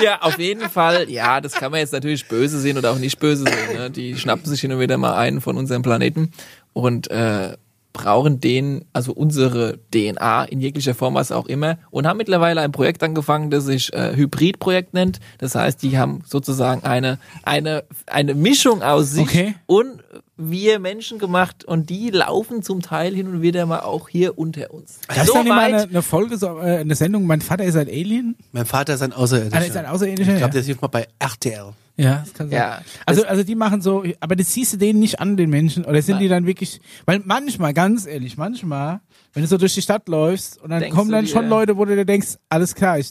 [0.00, 1.10] Ja auf jeden Fall.
[1.10, 3.76] Ja, das kann man jetzt natürlich böse sehen oder auch nicht böse sehen.
[3.78, 3.90] Ne?
[3.90, 6.30] Die schnappen sich hin und wieder mal einen von unserem Planeten
[6.72, 7.56] und äh,
[7.94, 12.72] brauchen den, also unsere DNA in jeglicher Form, was auch immer, und haben mittlerweile ein
[12.72, 15.20] Projekt angefangen, das sich äh, Hybrid-Projekt nennt.
[15.38, 19.54] Das heißt, die haben sozusagen eine eine eine Mischung aus sich Okay.
[19.66, 20.02] und
[20.36, 24.72] wir Menschen gemacht und die laufen zum Teil hin und wieder mal auch hier unter
[24.74, 24.98] uns.
[25.06, 27.64] Gab es So dann immer weit- eine, eine Folge, so, äh, eine Sendung, mein Vater
[27.64, 28.36] ist ein Alien?
[28.52, 29.56] mein Vater ist ein Außerirdischer.
[29.56, 30.60] Ah, der ist ein Außerirdischer, Ich glaube, ja.
[30.60, 31.72] der lief mal bei RTL.
[31.96, 32.58] Ja, das kann sein.
[32.58, 35.50] Ja, also, das- also die machen so, aber das siehst du denen nicht an, den
[35.50, 36.22] Menschen, oder sind Nein.
[36.24, 39.00] die dann wirklich, weil manchmal, ganz ehrlich, manchmal,
[39.32, 41.76] wenn du so durch die Stadt läufst und dann Denkst kommen dann dir- schon Leute,
[41.76, 43.10] wo du dir denkst, alles klar, ich,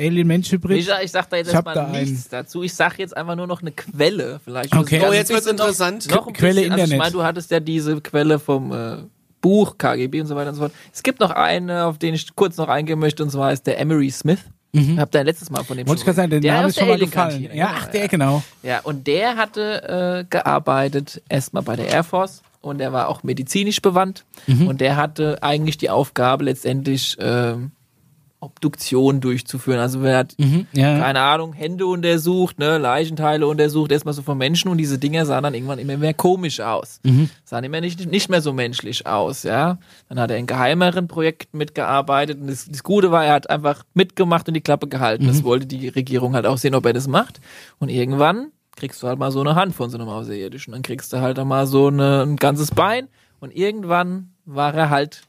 [0.00, 0.78] Alien-Mensch-Hybrid.
[0.78, 2.04] Ich, ich sag da jetzt Ich erstmal da einen.
[2.04, 2.62] nichts dazu.
[2.62, 4.40] Ich sag jetzt einfach nur noch eine Quelle.
[4.44, 5.02] Vielleicht Okay.
[5.06, 6.10] Oh, jetzt wird's bisschen noch- interessant.
[6.10, 6.98] Noch ein Quelle bisschen, also ich Internet.
[6.98, 8.96] meine, du hattest ja diese Quelle vom äh,
[9.40, 10.72] Buch KGB und so weiter und so fort.
[10.92, 13.78] Es gibt noch eine, auf den ich kurz noch eingehen möchte, und zwar ist der
[13.78, 14.40] Emery Smith.
[14.74, 15.88] Ich hab da letztes Mal von dem Mhm.
[15.90, 17.28] Wollte ich gerade sagen, der Der Name ist schon der mal gefallen.
[17.34, 18.42] Alien-Kantine, Ja, genau, ach, der, genau.
[18.62, 23.22] Ja, und der hatte äh, gearbeitet erstmal bei der Air Force und der war auch
[23.22, 24.68] medizinisch bewandt Mhm.
[24.68, 27.72] und der hatte eigentlich die Aufgabe letztendlich ähm,
[28.42, 29.78] Obduktion durchzuführen.
[29.78, 30.34] Also wer hat,
[30.72, 30.98] ja.
[30.98, 35.44] keine Ahnung, Hände untersucht, ne, Leichenteile untersucht, erstmal so von Menschen und diese Dinger sahen
[35.44, 37.00] dann irgendwann immer mehr komisch aus.
[37.44, 39.78] Sahen immer nicht, nicht mehr so menschlich aus, ja.
[40.08, 43.84] Dann hat er in geheimeren Projekten mitgearbeitet und das, das Gute war, er hat einfach
[43.94, 45.26] mitgemacht und die Klappe gehalten.
[45.28, 47.40] Das wollte die Regierung halt auch sehen, ob er das macht.
[47.78, 50.72] Und irgendwann kriegst du halt mal so eine Hand von so einem Außerirdischen.
[50.72, 55.22] Dann kriegst du halt mal so eine, ein ganzes Bein und irgendwann war er halt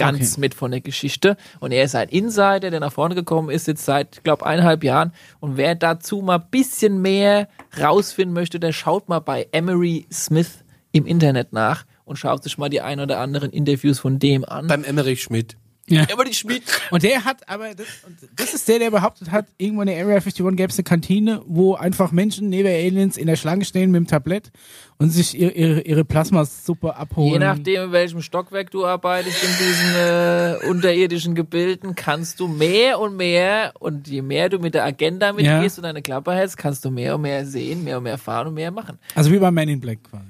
[0.00, 0.40] ganz Okay.
[0.40, 1.36] mit von der Geschichte.
[1.60, 4.82] Und er ist ein Insider, der nach vorne gekommen ist, jetzt seit, ich glaube, eineinhalb
[4.84, 5.12] Jahren.
[5.40, 7.48] Und wer dazu mal ein bisschen mehr
[7.80, 12.68] rausfinden möchte, der schaut mal bei Emery Smith im Internet nach und schaut sich mal
[12.68, 14.66] die ein oder anderen Interviews von dem an.
[14.66, 15.56] Beim Emmerich Schmidt.
[15.90, 16.04] Ja.
[16.04, 16.62] Emery Schmidt.
[16.90, 19.96] Und der hat aber, das, und das ist der, der behauptet hat, irgendwo in der
[19.96, 23.90] Area 51 gäbe es eine Kantine, wo einfach Menschen neben Aliens in der Schlange stehen
[23.90, 24.50] mit dem Tablett
[24.98, 27.32] und sich ihre, ihre, ihre Plasmasuppe abholen.
[27.32, 33.00] Je nachdem, in welchem Stockwerk du arbeitest in diesen äh, unterirdischen Gebilden, kannst du mehr
[33.00, 36.84] und mehr und je mehr du mit der Agenda mitgehst und deine Klappe hältst, kannst
[36.84, 38.98] du mehr und mehr sehen, mehr und mehr fahren und mehr machen.
[39.14, 40.29] Also wie bei Man in Black quasi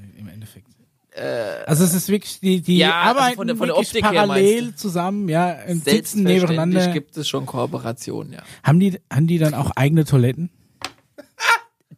[1.12, 1.68] Endeffekt.
[1.68, 4.74] also es ist wirklich, die, die ja, also arbeiten von der- von der Optik parallel
[4.74, 6.88] zusammen, ja, sitzen nebeneinander.
[6.92, 8.42] gibt es schon Kooperationen, ja.
[8.62, 10.50] Haben die, haben die dann auch eigene Toiletten?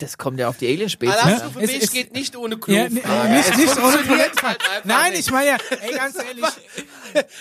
[0.03, 1.15] Das kommt ja auf die Alienspezies.
[1.17, 1.53] Alarm an.
[1.53, 2.95] für Es mich ist- geht nicht ohne Ja, Klofrage.
[3.31, 4.43] nee, nicht, nicht ohne Toiletten.
[4.43, 5.21] halt Nein, nicht.
[5.21, 6.45] ich meine ja, ey, ganz ehrlich,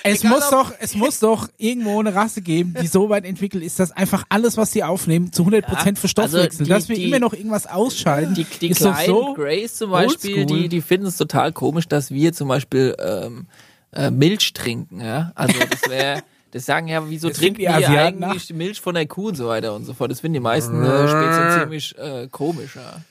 [0.03, 3.79] es muss doch, es muss doch irgendwo eine Rasse geben, die so weit entwickelt ist,
[3.79, 6.43] dass einfach alles, was sie aufnehmen, zu 100% Ja, verstoffwechseln.
[6.49, 9.33] also die- dass wir die- immer noch irgendwas ausscheiden, Die, die ist kleinen so.
[9.33, 13.47] Grays zum Beispiel, die, die finden es total komisch, dass wir zum Beispiel ähm,
[13.93, 14.99] äh, Milch trinken.
[15.01, 15.31] Ja?
[15.35, 18.95] Also das wäre, das sagen ja, wieso Das trinken die Asiaten eigentlich die Milch von
[18.95, 20.11] der Kuh und so weiter und so fort.
[20.11, 22.75] Das finden die meisten äh, Spezien ziemlich äh, komisch.
[22.75, 23.01] Ja.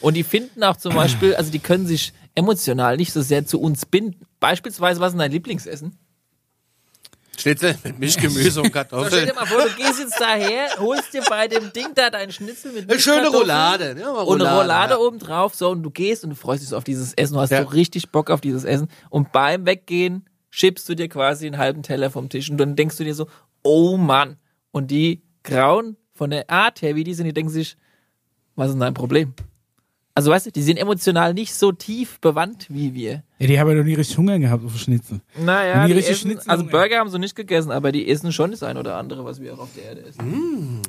[0.00, 3.60] Und die finden auch zum Beispiel, also die können sich emotional nicht so sehr zu
[3.60, 4.26] uns binden.
[4.38, 5.98] Beispielsweise, was ist denn dein Lieblingsessen?
[7.38, 9.26] Schnitzel mit Mischgemüse und So, stell Kartoffeln.
[9.26, 12.72] dir mal vor, du gehst jetzt daher, holst dir bei dem Ding da deinen Schnitzel
[12.72, 13.96] mit Eine schöne Milchkartoffeln Roulade.
[13.98, 14.98] Ja, mal und eine Roulade ja.
[14.98, 17.40] oben drauf, so, und du gehst und du freust dich so auf dieses Essen, du
[17.40, 17.62] hast Ja.
[17.62, 18.88] so richtig Bock auf dieses Essen.
[19.08, 22.96] Und beim Weggehen schiebst du dir quasi einen halben Teller vom Tisch und dann denkst
[22.96, 23.26] du dir so,
[23.62, 24.36] oh Mann.
[24.72, 27.76] Und die grauen von der Art her, wie die sind, die denken sich,
[28.54, 29.34] was ist denn dein Problem?
[30.14, 33.22] Also weißt du, die sind emotional nicht so tief bewandt wie wir.
[33.38, 35.20] Ja, die haben ja noch nie richtig Hunger gehabt auf Schnitzel.
[35.38, 36.66] Naja, die essen, Schnitzel also.
[36.66, 39.54] Burger haben sie nicht gegessen, aber die essen schon das ein oder andere, was wir
[39.54, 40.82] auch auf der Erde essen.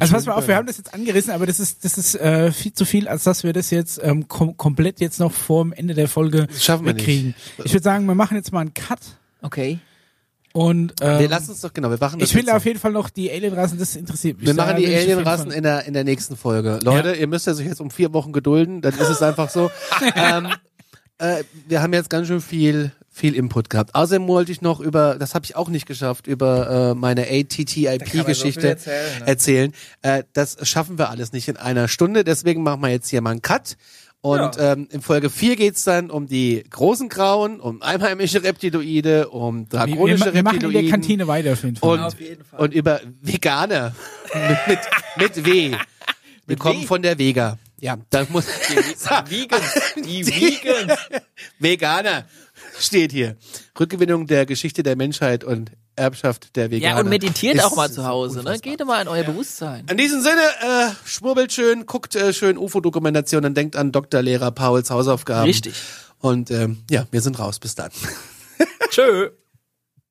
[0.00, 2.52] Also pass mal auf, wir haben das jetzt angerissen, aber das ist, das ist äh,
[2.52, 5.72] viel zu viel, als dass wir das jetzt ähm, kom komplett jetzt noch vor dem
[5.72, 7.06] Ende der Folge Das schaffen wir nicht.
[7.06, 7.34] wegkriegen.
[7.64, 9.00] Ich würde sagen, wir machen jetzt mal einen Cut
[9.42, 9.78] Okay.
[10.52, 12.92] und ähm, Wir lassen uns doch, genau, wir machen das ich will auf jeden Fall
[12.92, 14.46] noch die Alienrassen, das interessiert mich.
[14.46, 16.78] Wir machen die Alienrassen in der, in der nächsten Folge.
[16.82, 19.70] Leute, ihr müsst ja sich jetzt um vier Wochen gedulden, dann ist es einfach so.
[20.16, 20.48] ähm,
[21.18, 23.94] äh, wir haben jetzt ganz schön viel, viel Input gehabt.
[23.94, 28.68] Außerdem wollte ich noch über, das habe ich auch nicht geschafft, über äh, meine ATTIP-Geschichte
[28.68, 29.26] erzählen, ne?
[29.26, 29.72] erzählen.
[30.02, 33.30] Äh, das schaffen wir alles nicht in einer Stunde, deswegen machen wir jetzt hier mal
[33.30, 33.78] einen Cut.
[34.20, 39.60] Und ähm, in Folge 4 geht's dann um die großen Grauen, um einheimische Reptiloide, um
[39.70, 40.90] wir, drakonische wir, wir machen in der Reptiloiden.
[40.90, 41.90] Kantine weiter auf jeden Fall.
[41.90, 42.60] Und, Auf jeden Fall.
[42.60, 43.94] und über Veganer.
[44.66, 44.78] mit,
[45.16, 45.76] mit, mit W.
[46.46, 46.86] Wir kommen W?
[46.86, 47.58] von der Vega.
[47.78, 50.98] Ja, da muss Vegans, die Vegans.
[51.58, 52.24] Veganer
[52.78, 53.36] steht hier.
[53.78, 56.94] Rückgewinnung der Geschichte der Menschheit und Erbschaft der Veganer.
[56.96, 58.58] Ja, und meditiert Ist auch mal zu Hause, ne?
[58.58, 59.86] Geht mal in euer Bewusstsein.
[59.90, 64.22] In diesem Sinne, äh, schwurbelt schön, guckt äh, schön UFO-Dokumentationen, denkt an Dr.
[64.22, 65.46] Lehrer Pauls Hausaufgaben.
[65.46, 65.74] Richtig.
[66.20, 67.58] Und ähm, ja, wir sind raus.
[67.58, 67.90] Bis dann.
[68.90, 69.30] Tschö.